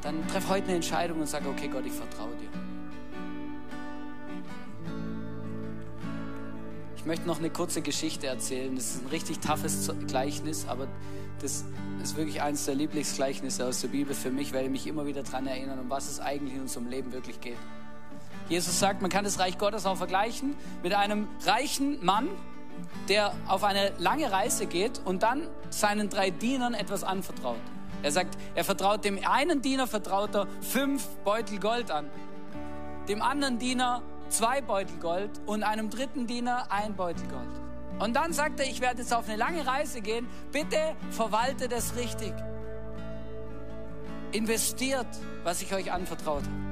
dann 0.02 0.26
treff 0.28 0.50
heute 0.50 0.66
eine 0.66 0.76
Entscheidung 0.76 1.20
und 1.20 1.28
sag, 1.28 1.46
okay 1.46 1.68
Gott, 1.68 1.86
ich 1.86 1.92
vertraue 1.92 2.36
dir. 2.38 2.59
Ich 7.00 7.06
möchte 7.06 7.26
noch 7.26 7.40
eine 7.40 7.50
kurze 7.50 7.82
Geschichte 7.82 8.28
erzählen. 8.28 8.76
Das 8.76 8.96
ist 8.96 9.06
ein 9.06 9.08
richtig 9.08 9.40
toughes 9.40 9.90
Gleichnis, 10.08 10.66
aber 10.68 10.86
das 11.42 11.64
ist 12.04 12.18
wirklich 12.18 12.42
eines 12.42 12.66
der 12.66 12.76
Lieblingsgleichnisse 12.76 13.66
aus 13.66 13.80
der 13.80 13.88
Bibel 13.88 14.14
für 14.14 14.32
mich, 14.32 14.54
weil 14.54 14.66
ich 14.66 14.70
mich 14.70 14.86
immer 14.86 15.06
wieder 15.06 15.24
daran 15.24 15.48
erinnern, 15.48 15.80
um 15.80 15.90
was 15.90 16.10
es 16.10 16.20
eigentlich 16.20 16.56
in 16.56 16.64
unserem 16.64 16.90
Leben 16.90 17.14
wirklich 17.14 17.40
geht. 17.40 17.56
Jesus 18.50 18.78
sagt, 18.78 19.02
man 19.02 19.10
kann 19.10 19.24
das 19.24 19.40
Reich 19.40 19.58
Gottes 19.58 19.86
auch 19.86 19.96
vergleichen 19.96 20.56
mit 20.84 20.94
einem 20.94 21.30
reichen 21.46 22.04
Mann, 22.04 22.28
der 23.08 23.32
auf 23.48 23.64
eine 23.64 23.94
lange 23.98 24.30
Reise 24.30 24.66
geht 24.66 25.00
und 25.06 25.24
dann 25.24 25.48
seinen 25.70 26.10
drei 26.10 26.32
Dienern 26.32 26.74
etwas 26.74 27.06
anvertraut. 27.06 27.62
Er 28.04 28.12
sagt, 28.12 28.38
er 28.56 28.66
vertraut 28.66 29.06
dem 29.06 29.26
einen 29.26 29.62
Diener 29.62 29.88
vertraut 29.88 30.36
er 30.36 30.48
fünf 30.60 31.08
Beutel 31.24 31.60
Gold 31.60 31.92
an, 31.92 32.10
dem 33.08 33.22
anderen 33.22 33.58
Diener 33.58 34.02
zwei 34.30 34.62
Beutel 34.62 34.98
Gold 34.98 35.32
und 35.46 35.64
einem 35.64 35.90
dritten 35.90 36.28
Diener 36.28 36.68
ein 36.70 36.96
Beutel 36.96 37.28
Gold. 37.28 37.50
Und 38.00 38.16
dann 38.16 38.32
sagt 38.32 38.60
er, 38.60 38.66
ich 38.66 38.80
werde 38.80 39.02
jetzt 39.02 39.14
auf 39.14 39.28
eine 39.28 39.38
lange 39.38 39.66
Reise 39.68 40.02
gehen, 40.02 40.28
bitte 40.52 40.78
verwalte 41.12 41.68
das 41.68 41.96
richtig. 41.96 42.34
Investiert, 44.32 45.08
was 45.44 45.62
ich 45.62 45.74
euch 45.74 45.92
anvertraut 45.92 46.44
habe. 46.44 46.70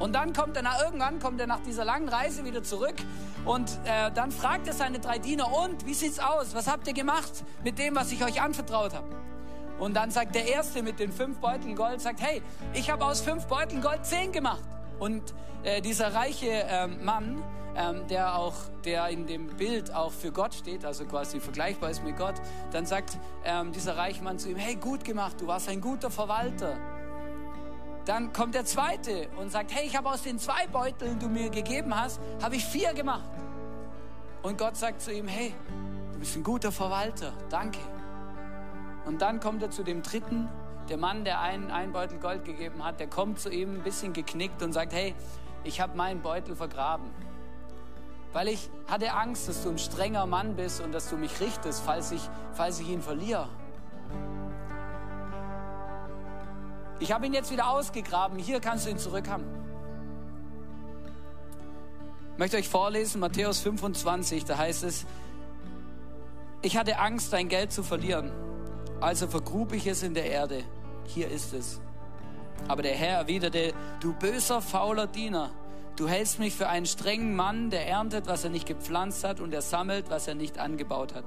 Und 0.00 0.12
dann 0.12 0.32
kommt 0.32 0.56
er 0.56 0.62
nach, 0.62 0.80
irgendwann 0.82 1.20
kommt 1.20 1.40
er 1.40 1.46
nach 1.46 1.60
dieser 1.60 1.84
langen 1.84 2.08
Reise 2.08 2.44
wieder 2.44 2.64
zurück 2.64 2.96
und 3.44 3.70
äh, 3.84 4.10
dann 4.12 4.32
fragt 4.32 4.66
er 4.66 4.72
seine 4.72 4.98
drei 4.98 5.18
Diener, 5.18 5.52
und 5.56 5.86
wie 5.86 5.94
sieht's 5.94 6.18
aus? 6.18 6.54
Was 6.54 6.66
habt 6.66 6.88
ihr 6.88 6.94
gemacht 6.94 7.44
mit 7.62 7.78
dem, 7.78 7.94
was 7.94 8.10
ich 8.10 8.24
euch 8.24 8.42
anvertraut 8.42 8.92
habe? 8.92 9.06
Und 9.78 9.94
dann 9.94 10.10
sagt 10.10 10.34
der 10.34 10.48
Erste 10.48 10.82
mit 10.82 10.98
den 10.98 11.12
fünf 11.12 11.38
Beuteln 11.38 11.76
Gold, 11.76 12.00
sagt, 12.00 12.20
hey, 12.20 12.42
ich 12.72 12.90
habe 12.90 13.04
aus 13.04 13.20
fünf 13.20 13.46
Beuteln 13.46 13.82
Gold 13.82 14.04
zehn 14.04 14.32
gemacht. 14.32 14.62
Und 15.04 15.34
äh, 15.64 15.82
dieser 15.82 16.14
reiche 16.14 16.46
ähm, 16.46 17.04
Mann, 17.04 17.44
ähm, 17.76 18.06
der 18.08 18.38
auch, 18.38 18.54
der 18.86 19.08
in 19.08 19.26
dem 19.26 19.48
Bild 19.48 19.94
auch 19.94 20.10
für 20.10 20.32
Gott 20.32 20.54
steht, 20.54 20.82
also 20.86 21.04
quasi 21.04 21.40
vergleichbar 21.40 21.90
ist 21.90 22.02
mit 22.02 22.16
Gott, 22.16 22.36
dann 22.72 22.86
sagt 22.86 23.18
ähm, 23.44 23.70
dieser 23.72 23.98
reiche 23.98 24.24
Mann 24.24 24.38
zu 24.38 24.48
ihm, 24.48 24.56
hey, 24.56 24.76
gut 24.76 25.04
gemacht, 25.04 25.38
du 25.42 25.46
warst 25.46 25.68
ein 25.68 25.82
guter 25.82 26.10
Verwalter. 26.10 26.78
Dann 28.06 28.32
kommt 28.32 28.54
der 28.54 28.64
Zweite 28.64 29.28
und 29.38 29.52
sagt, 29.52 29.74
hey, 29.74 29.86
ich 29.86 29.94
habe 29.94 30.08
aus 30.08 30.22
den 30.22 30.38
zwei 30.38 30.66
Beuteln, 30.68 31.18
die 31.18 31.26
du 31.26 31.30
mir 31.30 31.50
gegeben 31.50 31.94
hast, 31.94 32.18
habe 32.42 32.56
ich 32.56 32.64
vier 32.64 32.94
gemacht. 32.94 33.28
Und 34.42 34.56
Gott 34.56 34.78
sagt 34.78 35.02
zu 35.02 35.12
ihm, 35.12 35.28
hey, 35.28 35.52
du 36.14 36.18
bist 36.18 36.34
ein 36.34 36.42
guter 36.42 36.72
Verwalter, 36.72 37.34
danke. 37.50 37.80
Und 39.04 39.20
dann 39.20 39.38
kommt 39.38 39.62
er 39.62 39.70
zu 39.70 39.82
dem 39.82 40.00
dritten, 40.00 40.48
der 40.88 40.96
Mann, 40.98 41.24
der 41.24 41.40
einen, 41.40 41.70
einen 41.70 41.92
Beutel 41.92 42.18
Gold 42.18 42.44
gegeben 42.44 42.84
hat, 42.84 43.00
der 43.00 43.06
kommt 43.06 43.40
zu 43.40 43.50
ihm 43.50 43.74
ein 43.74 43.82
bisschen 43.82 44.12
geknickt 44.12 44.62
und 44.62 44.72
sagt, 44.72 44.92
hey, 44.92 45.14
ich 45.64 45.80
habe 45.80 45.96
meinen 45.96 46.20
Beutel 46.20 46.54
vergraben. 46.54 47.10
Weil 48.32 48.48
ich 48.48 48.68
hatte 48.88 49.12
Angst, 49.12 49.48
dass 49.48 49.62
du 49.62 49.70
ein 49.70 49.78
strenger 49.78 50.26
Mann 50.26 50.56
bist 50.56 50.80
und 50.80 50.92
dass 50.92 51.08
du 51.08 51.16
mich 51.16 51.40
richtest, 51.40 51.82
falls 51.82 52.12
ich, 52.12 52.22
falls 52.52 52.80
ich 52.80 52.88
ihn 52.88 53.00
verliere. 53.00 53.48
Ich 57.00 57.12
habe 57.12 57.26
ihn 57.26 57.32
jetzt 57.32 57.50
wieder 57.50 57.68
ausgegraben, 57.68 58.38
hier 58.38 58.60
kannst 58.60 58.86
du 58.86 58.90
ihn 58.90 58.98
zurückhaben. 58.98 59.46
Ich 62.32 62.38
möchte 62.38 62.56
euch 62.56 62.68
vorlesen, 62.68 63.20
Matthäus 63.20 63.60
25, 63.60 64.44
da 64.44 64.58
heißt 64.58 64.84
es, 64.84 65.06
ich 66.62 66.76
hatte 66.76 66.98
Angst, 66.98 67.32
dein 67.32 67.48
Geld 67.48 67.72
zu 67.72 67.82
verlieren 67.82 68.32
also 69.04 69.26
vergrub 69.26 69.72
ich 69.74 69.86
es 69.86 70.02
in 70.02 70.14
der 70.14 70.30
Erde. 70.30 70.64
Hier 71.06 71.30
ist 71.30 71.52
es. 71.52 71.80
Aber 72.68 72.82
der 72.82 72.94
Herr 72.94 73.18
erwiderte, 73.18 73.74
du 74.00 74.14
böser, 74.14 74.62
fauler 74.62 75.06
Diener, 75.06 75.50
du 75.96 76.08
hältst 76.08 76.38
mich 76.38 76.54
für 76.54 76.68
einen 76.68 76.86
strengen 76.86 77.36
Mann, 77.36 77.68
der 77.68 77.86
erntet, 77.86 78.26
was 78.26 78.44
er 78.44 78.50
nicht 78.50 78.66
gepflanzt 78.66 79.22
hat 79.22 79.40
und 79.40 79.52
er 79.52 79.60
sammelt, 79.60 80.08
was 80.08 80.26
er 80.26 80.34
nicht 80.34 80.58
angebaut 80.58 81.14
hat. 81.14 81.24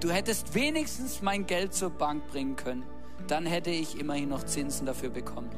Du 0.00 0.10
hättest 0.10 0.54
wenigstens 0.54 1.22
mein 1.22 1.46
Geld 1.46 1.72
zur 1.72 1.90
Bank 1.90 2.26
bringen 2.28 2.56
können, 2.56 2.84
dann 3.28 3.46
hätte 3.46 3.70
ich 3.70 3.98
immerhin 4.00 4.28
noch 4.28 4.42
Zinsen 4.42 4.86
dafür 4.86 5.10
bekommen. 5.10 5.50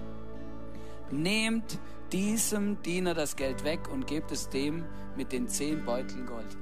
Nehmt 1.10 1.78
diesem 2.12 2.82
Diener 2.82 3.14
das 3.14 3.36
Geld 3.36 3.64
weg 3.64 3.88
und 3.90 4.06
gebt 4.06 4.30
es 4.30 4.50
dem 4.50 4.84
mit 5.16 5.32
den 5.32 5.48
zehn 5.48 5.84
Beuteln 5.84 6.26
Gold. 6.26 6.56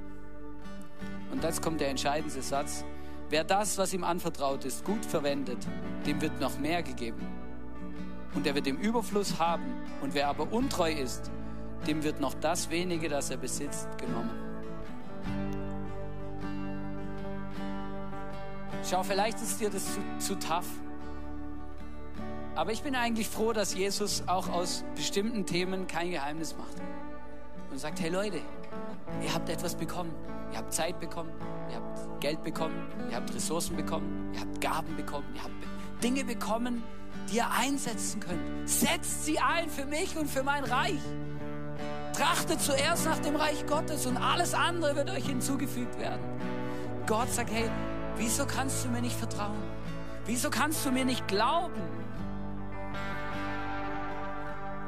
Und 1.32 1.42
jetzt 1.42 1.62
kommt 1.62 1.80
der 1.80 1.88
entscheidende 1.88 2.42
Satz. 2.42 2.84
Wer 3.30 3.44
das, 3.44 3.76
was 3.76 3.92
ihm 3.92 4.04
anvertraut 4.04 4.64
ist, 4.64 4.84
gut 4.84 5.04
verwendet, 5.04 5.58
dem 6.06 6.20
wird 6.20 6.40
noch 6.40 6.58
mehr 6.58 6.82
gegeben. 6.82 7.26
Und 8.34 8.46
er 8.46 8.54
wird 8.54 8.66
im 8.66 8.76
Überfluss 8.76 9.38
haben. 9.38 9.64
Und 10.00 10.14
wer 10.14 10.28
aber 10.28 10.50
untreu 10.52 10.90
ist, 10.90 11.30
dem 11.86 12.02
wird 12.02 12.20
noch 12.20 12.34
das 12.34 12.70
wenige, 12.70 13.08
das 13.08 13.30
er 13.30 13.36
besitzt, 13.36 13.88
genommen. 13.98 14.30
Schau, 18.88 19.02
vielleicht 19.02 19.38
ist 19.42 19.60
dir 19.60 19.68
das 19.68 19.94
zu, 19.94 20.00
zu 20.18 20.38
tough. 20.38 20.68
Aber 22.54 22.72
ich 22.72 22.82
bin 22.82 22.94
eigentlich 22.94 23.28
froh, 23.28 23.52
dass 23.52 23.74
Jesus 23.74 24.24
auch 24.26 24.48
aus 24.48 24.84
bestimmten 24.94 25.44
Themen 25.44 25.86
kein 25.86 26.10
Geheimnis 26.10 26.56
macht. 26.56 26.74
Und 27.70 27.78
sagt, 27.78 28.00
hey 28.00 28.10
Leute, 28.10 28.40
ihr 29.22 29.34
habt 29.34 29.48
etwas 29.48 29.74
bekommen. 29.74 30.14
Ihr 30.52 30.58
habt 30.58 30.72
Zeit 30.72 30.98
bekommen, 30.98 31.30
ihr 31.70 31.76
habt 31.76 32.20
Geld 32.20 32.42
bekommen, 32.42 32.74
ihr 33.10 33.16
habt 33.16 33.34
Ressourcen 33.34 33.76
bekommen, 33.76 34.32
ihr 34.32 34.40
habt 34.40 34.60
Gaben 34.60 34.96
bekommen, 34.96 35.26
ihr 35.34 35.42
habt 35.42 36.02
Dinge 36.02 36.24
bekommen, 36.24 36.82
die 37.30 37.36
ihr 37.36 37.50
einsetzen 37.50 38.20
könnt. 38.20 38.68
Setzt 38.68 39.24
sie 39.24 39.38
ein 39.38 39.68
für 39.68 39.84
mich 39.84 40.16
und 40.16 40.28
für 40.28 40.42
mein 40.42 40.64
Reich. 40.64 41.00
Trachtet 42.14 42.60
zuerst 42.60 43.04
nach 43.04 43.18
dem 43.18 43.36
Reich 43.36 43.66
Gottes 43.66 44.06
und 44.06 44.16
alles 44.16 44.54
andere 44.54 44.96
wird 44.96 45.10
euch 45.10 45.26
hinzugefügt 45.26 45.98
werden. 45.98 46.20
Gott 47.06 47.30
sagt, 47.30 47.50
hey, 47.50 47.70
wieso 48.16 48.46
kannst 48.46 48.84
du 48.84 48.88
mir 48.88 49.02
nicht 49.02 49.16
vertrauen? 49.16 49.62
Wieso 50.24 50.50
kannst 50.50 50.84
du 50.84 50.90
mir 50.90 51.04
nicht 51.04 51.28
glauben? 51.28 51.80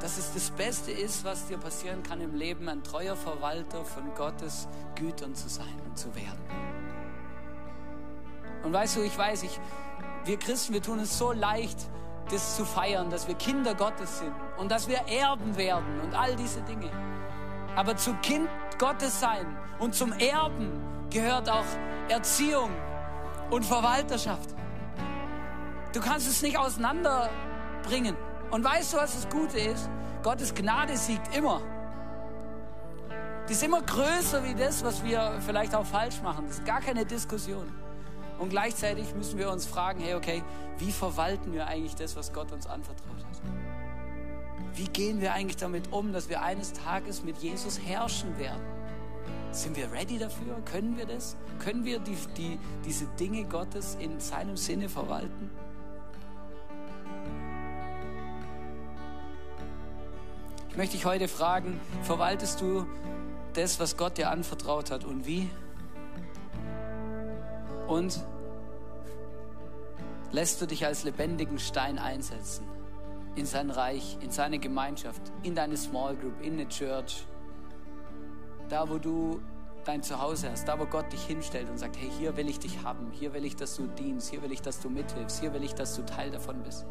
Dass 0.01 0.17
es 0.17 0.33
das 0.33 0.49
Beste 0.51 0.91
ist, 0.91 1.23
was 1.23 1.47
dir 1.47 1.57
passieren 1.57 2.01
kann 2.03 2.21
im 2.21 2.35
Leben, 2.35 2.67
ein 2.67 2.83
treuer 2.83 3.15
Verwalter 3.15 3.85
von 3.85 4.13
Gottes 4.15 4.67
Gütern 4.95 5.35
zu 5.35 5.47
sein 5.47 5.79
und 5.85 5.97
zu 5.97 6.13
werden. 6.15 6.41
Und 8.63 8.73
weißt 8.73 8.97
du, 8.97 9.01
ich 9.01 9.17
weiß, 9.17 9.43
ich, 9.43 9.59
wir 10.25 10.37
Christen, 10.37 10.73
wir 10.73 10.81
tun 10.81 10.99
es 10.99 11.17
so 11.17 11.31
leicht, 11.31 11.77
das 12.29 12.55
zu 12.55 12.65
feiern, 12.65 13.09
dass 13.09 13.27
wir 13.27 13.35
Kinder 13.35 13.75
Gottes 13.75 14.19
sind 14.19 14.33
und 14.57 14.71
dass 14.71 14.87
wir 14.87 14.97
Erben 15.07 15.55
werden 15.57 15.99
und 16.01 16.13
all 16.13 16.35
diese 16.35 16.61
Dinge. 16.61 16.89
Aber 17.75 17.95
zu 17.95 18.13
Kind 18.21 18.49
Gottes 18.77 19.19
sein 19.19 19.45
und 19.79 19.95
zum 19.95 20.13
Erben 20.13 20.71
gehört 21.09 21.49
auch 21.49 21.65
Erziehung 22.09 22.71
und 23.49 23.65
Verwalterschaft. 23.65 24.49
Du 25.93 25.99
kannst 25.99 26.27
es 26.27 26.41
nicht 26.41 26.57
auseinanderbringen. 26.57 28.15
Und 28.51 28.63
weißt 28.63 28.93
du, 28.93 28.97
was 28.97 29.13
das 29.13 29.29
Gute 29.29 29.59
ist? 29.59 29.89
Gottes 30.23 30.53
Gnade 30.53 30.95
siegt 30.97 31.35
immer. 31.35 31.61
Die 33.47 33.53
ist 33.53 33.63
immer 33.63 33.81
größer 33.81 34.43
wie 34.43 34.53
das, 34.53 34.83
was 34.83 35.03
wir 35.03 35.39
vielleicht 35.45 35.73
auch 35.73 35.85
falsch 35.85 36.21
machen. 36.21 36.45
Das 36.47 36.59
ist 36.59 36.65
gar 36.65 36.81
keine 36.81 37.05
Diskussion. 37.05 37.65
Und 38.39 38.49
gleichzeitig 38.49 39.13
müssen 39.15 39.37
wir 39.37 39.51
uns 39.51 39.65
fragen, 39.65 40.01
hey, 40.01 40.15
okay, 40.15 40.43
wie 40.77 40.91
verwalten 40.91 41.53
wir 41.53 41.67
eigentlich 41.67 41.95
das, 41.95 42.15
was 42.15 42.33
Gott 42.33 42.51
uns 42.51 42.67
anvertraut 42.67 43.17
hat? 43.17 43.41
Wie 44.73 44.85
gehen 44.85 45.21
wir 45.21 45.33
eigentlich 45.33 45.57
damit 45.57 45.91
um, 45.91 46.11
dass 46.11 46.29
wir 46.29 46.41
eines 46.41 46.73
Tages 46.73 47.23
mit 47.23 47.37
Jesus 47.37 47.79
herrschen 47.79 48.37
werden? 48.37 48.61
Sind 49.51 49.75
wir 49.75 49.91
ready 49.91 50.17
dafür? 50.17 50.61
Können 50.65 50.97
wir 50.97 51.05
das? 51.05 51.35
Können 51.59 51.83
wir 51.83 51.99
die, 51.99 52.17
die, 52.37 52.59
diese 52.85 53.05
Dinge 53.19 53.43
Gottes 53.45 53.97
in 53.99 54.19
seinem 54.19 54.55
Sinne 54.55 54.87
verwalten? 54.87 55.51
Möchte 60.77 60.95
dich 60.95 61.05
heute 61.05 61.27
fragen, 61.27 61.79
verwaltest 62.03 62.61
du 62.61 62.85
das, 63.53 63.79
was 63.79 63.97
Gott 63.97 64.17
dir 64.17 64.29
anvertraut 64.29 64.91
hat 64.91 65.03
und 65.03 65.25
wie? 65.25 65.49
Und 67.87 68.23
lässt 70.31 70.61
du 70.61 70.65
dich 70.65 70.85
als 70.85 71.03
lebendigen 71.03 71.59
Stein 71.59 71.99
einsetzen 71.99 72.65
in 73.35 73.45
sein 73.45 73.69
Reich, 73.69 74.17
in 74.21 74.29
seine 74.29 74.59
Gemeinschaft, 74.59 75.21
in 75.43 75.55
deine 75.55 75.77
Small 75.77 76.15
Group, 76.15 76.41
in 76.41 76.53
eine 76.53 76.67
Church, 76.67 77.25
da 78.69 78.89
wo 78.89 78.97
du 78.97 79.41
dein 79.85 80.03
Zuhause 80.03 80.51
hast, 80.51 80.67
da 80.67 80.79
wo 80.79 80.85
Gott 80.85 81.11
dich 81.11 81.23
hinstellt 81.25 81.69
und 81.69 81.77
sagt, 81.77 81.97
hey, 81.97 82.09
hier 82.19 82.37
will 82.37 82.47
ich 82.49 82.59
dich 82.59 82.83
haben, 82.83 83.11
hier 83.11 83.33
will 83.33 83.45
ich, 83.45 83.55
dass 83.55 83.75
du 83.75 83.87
dienst, 83.87 84.29
hier 84.29 84.41
will 84.41 84.51
ich, 84.51 84.61
dass 84.61 84.79
du 84.79 84.89
mithilfst, 84.89 85.39
hier 85.39 85.53
will 85.53 85.63
ich, 85.63 85.73
dass 85.73 85.95
du 85.95 86.05
Teil 86.05 86.29
davon 86.29 86.61
bist. 86.63 86.85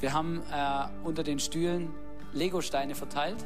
Wir 0.00 0.12
haben 0.12 0.42
äh, 0.52 0.86
unter 1.04 1.22
den 1.22 1.38
Stühlen 1.38 1.94
Lego-Steine 2.32 2.94
verteilt. 2.94 3.44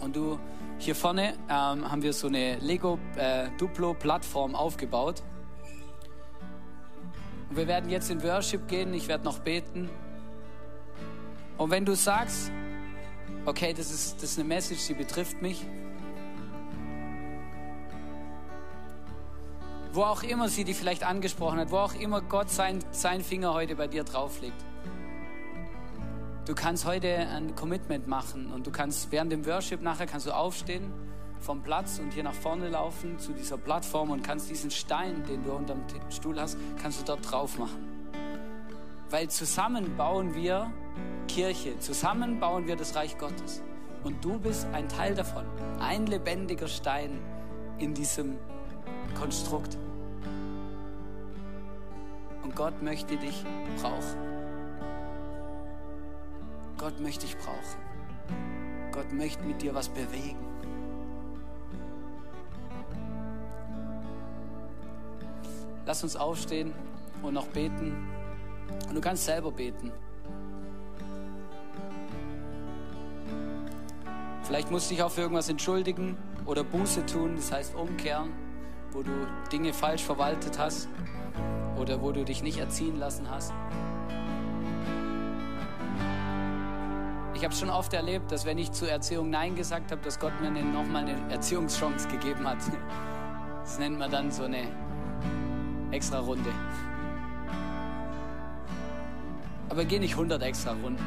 Und 0.00 0.16
du, 0.16 0.38
hier 0.78 0.94
vorne 0.94 1.34
ähm, 1.48 1.90
haben 1.90 2.02
wir 2.02 2.12
so 2.12 2.26
eine 2.26 2.56
Lego-Duplo-Plattform 2.58 4.52
äh, 4.54 4.56
aufgebaut. 4.56 5.22
Und 7.48 7.56
wir 7.56 7.66
werden 7.66 7.90
jetzt 7.90 8.10
in 8.10 8.22
Worship 8.22 8.68
gehen, 8.68 8.94
ich 8.94 9.08
werde 9.08 9.24
noch 9.24 9.40
beten. 9.40 9.90
Und 11.58 11.70
wenn 11.70 11.84
du 11.84 11.94
sagst, 11.94 12.50
okay, 13.44 13.74
das 13.74 13.90
ist, 13.90 14.16
das 14.16 14.32
ist 14.32 14.38
eine 14.38 14.48
Message, 14.48 14.86
die 14.86 14.94
betrifft 14.94 15.42
mich, 15.42 15.66
wo 19.92 20.02
auch 20.02 20.22
immer 20.22 20.48
sie 20.48 20.64
die 20.64 20.74
vielleicht 20.74 21.02
angesprochen 21.02 21.58
hat, 21.58 21.70
wo 21.70 21.78
auch 21.78 21.94
immer 21.94 22.20
Gott 22.22 22.48
sein, 22.50 22.78
sein 22.92 23.22
Finger 23.22 23.52
heute 23.52 23.76
bei 23.76 23.88
dir 23.88 24.04
drauflegt. 24.04 24.64
Du 26.50 26.56
kannst 26.56 26.84
heute 26.84 27.06
ein 27.16 27.54
Commitment 27.54 28.08
machen 28.08 28.50
und 28.50 28.66
du 28.66 28.72
kannst 28.72 29.12
während 29.12 29.30
dem 29.30 29.46
Worship 29.46 29.82
nachher 29.82 30.08
kannst 30.08 30.26
du 30.26 30.32
aufstehen 30.32 30.92
vom 31.38 31.62
Platz 31.62 32.00
und 32.00 32.12
hier 32.12 32.24
nach 32.24 32.34
vorne 32.34 32.68
laufen 32.70 33.20
zu 33.20 33.32
dieser 33.32 33.56
Plattform 33.56 34.10
und 34.10 34.24
kannst 34.24 34.50
diesen 34.50 34.72
Stein, 34.72 35.22
den 35.28 35.44
du 35.44 35.52
unterm 35.52 35.80
Stuhl 36.08 36.40
hast, 36.40 36.58
kannst 36.82 37.00
du 37.00 37.04
dort 37.04 37.30
drauf 37.30 37.56
machen. 37.56 38.10
Weil 39.10 39.28
zusammen 39.28 39.96
bauen 39.96 40.34
wir 40.34 40.72
Kirche, 41.28 41.78
zusammen 41.78 42.40
bauen 42.40 42.66
wir 42.66 42.74
das 42.74 42.96
Reich 42.96 43.16
Gottes. 43.16 43.62
Und 44.02 44.24
du 44.24 44.40
bist 44.40 44.66
ein 44.72 44.88
Teil 44.88 45.14
davon, 45.14 45.44
ein 45.78 46.06
lebendiger 46.06 46.66
Stein 46.66 47.20
in 47.78 47.94
diesem 47.94 48.36
Konstrukt. 49.16 49.78
Und 52.42 52.56
Gott 52.56 52.82
möchte 52.82 53.16
dich 53.16 53.44
brauchen. 53.80 54.39
Gott 56.80 56.98
möchte 56.98 57.26
dich 57.26 57.36
brauchen. 57.36 58.90
Gott 58.90 59.12
möchte 59.12 59.44
mit 59.44 59.60
dir 59.60 59.74
was 59.74 59.90
bewegen. 59.90 60.38
Lass 65.84 66.02
uns 66.02 66.16
aufstehen 66.16 66.72
und 67.20 67.34
noch 67.34 67.48
beten. 67.48 68.08
Und 68.88 68.94
du 68.94 69.00
kannst 69.02 69.26
selber 69.26 69.52
beten. 69.52 69.92
Vielleicht 74.44 74.70
musst 74.70 74.90
du 74.90 74.94
dich 74.94 75.02
auch 75.02 75.10
für 75.10 75.20
irgendwas 75.20 75.50
entschuldigen 75.50 76.16
oder 76.46 76.64
Buße 76.64 77.04
tun, 77.04 77.36
das 77.36 77.52
heißt 77.52 77.74
umkehren, 77.74 78.32
wo 78.92 79.02
du 79.02 79.12
Dinge 79.52 79.74
falsch 79.74 80.02
verwaltet 80.02 80.58
hast 80.58 80.88
oder 81.78 82.00
wo 82.00 82.10
du 82.10 82.24
dich 82.24 82.42
nicht 82.42 82.58
erziehen 82.58 82.98
lassen 82.98 83.28
hast. 83.30 83.52
Ich 87.40 87.44
habe 87.46 87.54
schon 87.54 87.70
oft 87.70 87.94
erlebt, 87.94 88.30
dass 88.30 88.44
wenn 88.44 88.58
ich 88.58 88.70
zur 88.70 88.90
Erziehung 88.90 89.30
Nein 89.30 89.56
gesagt 89.56 89.90
habe, 89.92 90.02
dass 90.02 90.18
Gott 90.18 90.38
mir 90.42 90.50
nochmal 90.50 91.04
eine 91.04 91.32
Erziehungschance 91.32 92.06
gegeben 92.08 92.46
hat. 92.46 92.58
Das 93.62 93.78
nennt 93.78 93.98
man 93.98 94.10
dann 94.10 94.30
so 94.30 94.42
eine 94.42 94.68
extra 95.90 96.18
Runde. 96.18 96.50
Aber 99.70 99.86
geh 99.86 99.98
nicht 99.98 100.12
100 100.12 100.42
extra 100.42 100.72
Runden. 100.72 101.02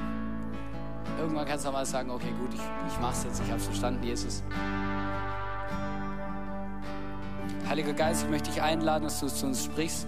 Irgendwann 1.19 1.45
kannst 1.45 1.67
du 1.67 1.71
mal 1.71 1.85
sagen, 1.85 2.09
okay, 2.09 2.33
gut, 2.39 2.51
ich, 2.51 2.61
ich 2.61 2.99
mach's 2.99 3.23
jetzt, 3.25 3.39
ich 3.39 3.51
habe 3.51 3.59
verstanden, 3.59 4.01
Jesus. 4.01 4.41
Heiliger 7.69 7.93
Geist, 7.93 8.23
ich 8.23 8.29
möchte 8.31 8.49
dich 8.49 8.59
einladen, 8.59 9.03
dass 9.03 9.19
du 9.19 9.27
zu 9.27 9.45
uns 9.45 9.65
sprichst. 9.65 10.07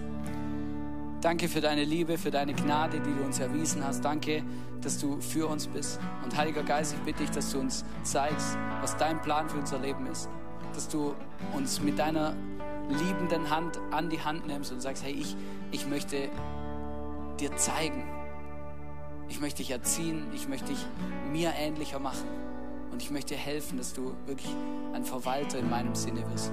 Danke 1.26 1.48
für 1.48 1.60
deine 1.60 1.82
Liebe, 1.82 2.18
für 2.18 2.30
deine 2.30 2.54
Gnade, 2.54 3.00
die 3.00 3.12
du 3.12 3.24
uns 3.24 3.40
erwiesen 3.40 3.84
hast. 3.84 4.04
Danke, 4.04 4.44
dass 4.80 5.00
du 5.00 5.20
für 5.20 5.48
uns 5.48 5.66
bist. 5.66 5.98
Und 6.22 6.36
Heiliger 6.36 6.62
Geist, 6.62 6.94
ich 6.94 7.00
bitte 7.00 7.24
dich, 7.24 7.32
dass 7.32 7.50
du 7.50 7.58
uns 7.58 7.84
zeigst, 8.04 8.56
was 8.80 8.96
dein 8.96 9.20
Plan 9.22 9.48
für 9.48 9.58
unser 9.58 9.80
Leben 9.80 10.06
ist. 10.06 10.28
Dass 10.72 10.88
du 10.88 11.16
uns 11.52 11.82
mit 11.82 11.98
deiner 11.98 12.36
liebenden 12.90 13.50
Hand 13.50 13.80
an 13.90 14.08
die 14.08 14.20
Hand 14.20 14.46
nimmst 14.46 14.70
und 14.70 14.80
sagst, 14.80 15.02
hey, 15.02 15.14
ich, 15.14 15.34
ich 15.72 15.88
möchte 15.88 16.28
dir 17.40 17.56
zeigen. 17.56 18.04
Ich 19.28 19.40
möchte 19.40 19.64
dich 19.64 19.72
erziehen. 19.72 20.28
Ich 20.32 20.46
möchte 20.46 20.68
dich 20.68 20.86
mir 21.32 21.54
ähnlicher 21.58 21.98
machen. 21.98 22.28
Und 22.92 23.02
ich 23.02 23.10
möchte 23.10 23.34
dir 23.34 23.40
helfen, 23.40 23.78
dass 23.78 23.94
du 23.94 24.14
wirklich 24.26 24.54
ein 24.94 25.04
Verwalter 25.04 25.58
in 25.58 25.68
meinem 25.68 25.96
Sinne 25.96 26.22
wirst. 26.30 26.52